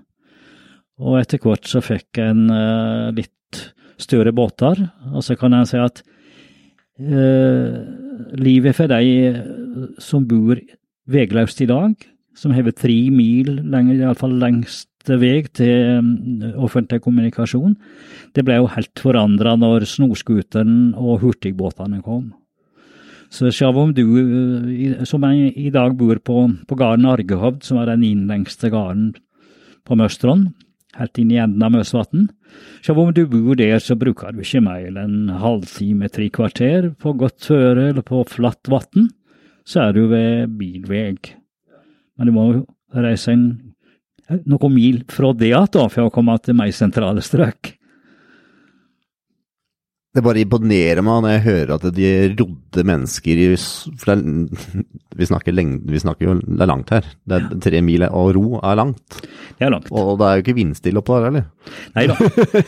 [1.01, 3.61] Og etter hvert så fikk en uh, litt
[4.01, 4.81] større båter.
[5.13, 6.03] Og så kan en si at
[7.01, 7.77] eh,
[8.41, 9.43] livet for de eh,
[10.03, 10.61] som bor
[11.11, 11.95] vegløst i dag,
[12.37, 16.11] som har tre mil, iallfall lengste vei til um,
[16.63, 17.75] offentlig kommunikasjon,
[18.37, 22.31] det ble jo helt forandra når snoskuteren og hurtigbåtene kom.
[23.31, 27.93] Så selv om du eh, som i dag bor på, på gården Argehovd, som er
[27.93, 29.13] den innlengste gården
[29.87, 30.51] på Møstron,
[31.01, 32.29] helt inn i enden av Møsvatn.
[32.85, 36.93] Så om du bor der, så bruker du ikke mer enn en halvtime, tre kvarter
[37.01, 39.11] på godt føre eller på flatt vann.
[39.67, 41.35] Så er du ved bilveg.
[42.19, 42.47] Men du må
[42.93, 43.45] reise en,
[44.45, 47.77] noen mil fra det igjen for å komme til mer sentrale strøk.
[50.11, 54.25] Det bare imponerer meg når jeg hører at de rodde mennesker i For er,
[55.21, 57.07] vi, snakker lengde, vi snakker jo Det er langt her.
[57.23, 59.21] Det er tre mil, og ro er langt.
[59.55, 59.87] Det er langt.
[59.95, 61.47] Og det er jo ikke vindstille oppå der, eller?
[61.95, 62.19] Nei da.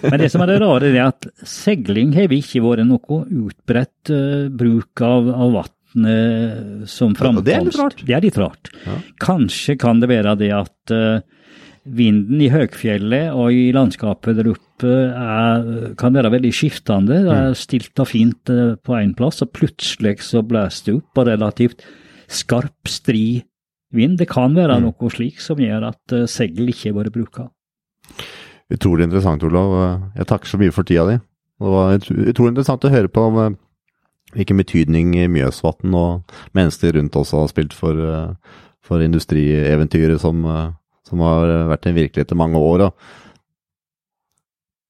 [0.07, 4.15] Men det som er det rare, er at seiling har vi ikke vært noe utbredt
[4.15, 7.49] uh, bruk av, av vannet som framkomst.
[7.49, 8.07] Det er litt rart.
[8.07, 8.71] Det er litt rart.
[8.87, 9.01] Ja.
[9.27, 11.42] Kanskje kan det være det at uh,
[11.83, 15.65] Vinden i høgfjellet og i landskapet der oppe er,
[15.99, 17.23] kan være veldig skiftende.
[17.25, 17.59] Det er mm.
[17.59, 21.83] stilt og fint eh, på én plass, og plutselig så blåser det opp og relativt
[22.31, 23.43] skarp, stri
[23.93, 24.21] vind.
[24.21, 24.87] Det kan være mm.
[24.87, 27.51] noe slik som gjør at seil ikke har vært bruka.
[28.73, 29.75] Utrolig interessant, Olav.
[30.17, 31.19] Jeg takker så mye for tida di.
[31.63, 33.57] Det var utrolig interessant å høre på om eh,
[34.35, 40.71] hvilken betydning Mjøsvatn og mennesker rundt også har spilt for, eh, for industrieventyret som, eh,
[41.09, 42.89] som, har vært en virkelighet i mange år.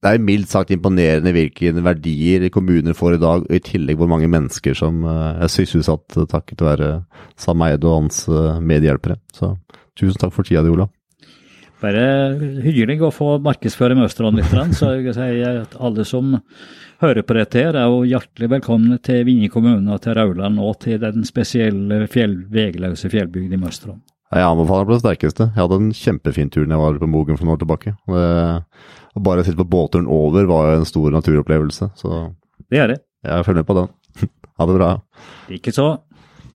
[0.02, 4.10] det er mildt sagt imponerende hvilke verdier kommuner får i dag, og i tillegg hvor
[4.10, 6.90] mange mennesker som er sysselsatt takket være
[7.36, 8.26] Sam Eide og hans
[8.60, 9.20] medhjelpere.
[9.32, 9.56] Så
[9.98, 10.90] tusen takk for tida di, Olav.
[11.82, 14.76] Bare hyggelig å få markedsføre Møsterdalen litt.
[14.78, 16.36] Så jeg sier at alle som
[17.02, 20.78] hører på dette, her er jo hjertelig velkomne til Vinje kommune og til Rauland og
[20.84, 24.04] til den spesielle fjell, vegløse fjellbygda i Møsterdalen.
[24.32, 25.46] Jeg anbefaler på det sterkeste.
[25.50, 27.92] Jeg hadde en kjempefin tur da jeg var på Mogen for noen år tilbake.
[29.12, 31.90] Å bare sitte på båtturen over var en stor naturopplevelse.
[32.00, 32.22] Så
[32.72, 33.02] det er det.
[33.28, 33.90] Jeg følger med på den.
[34.58, 34.88] ha det bra.
[35.52, 35.88] Likeså.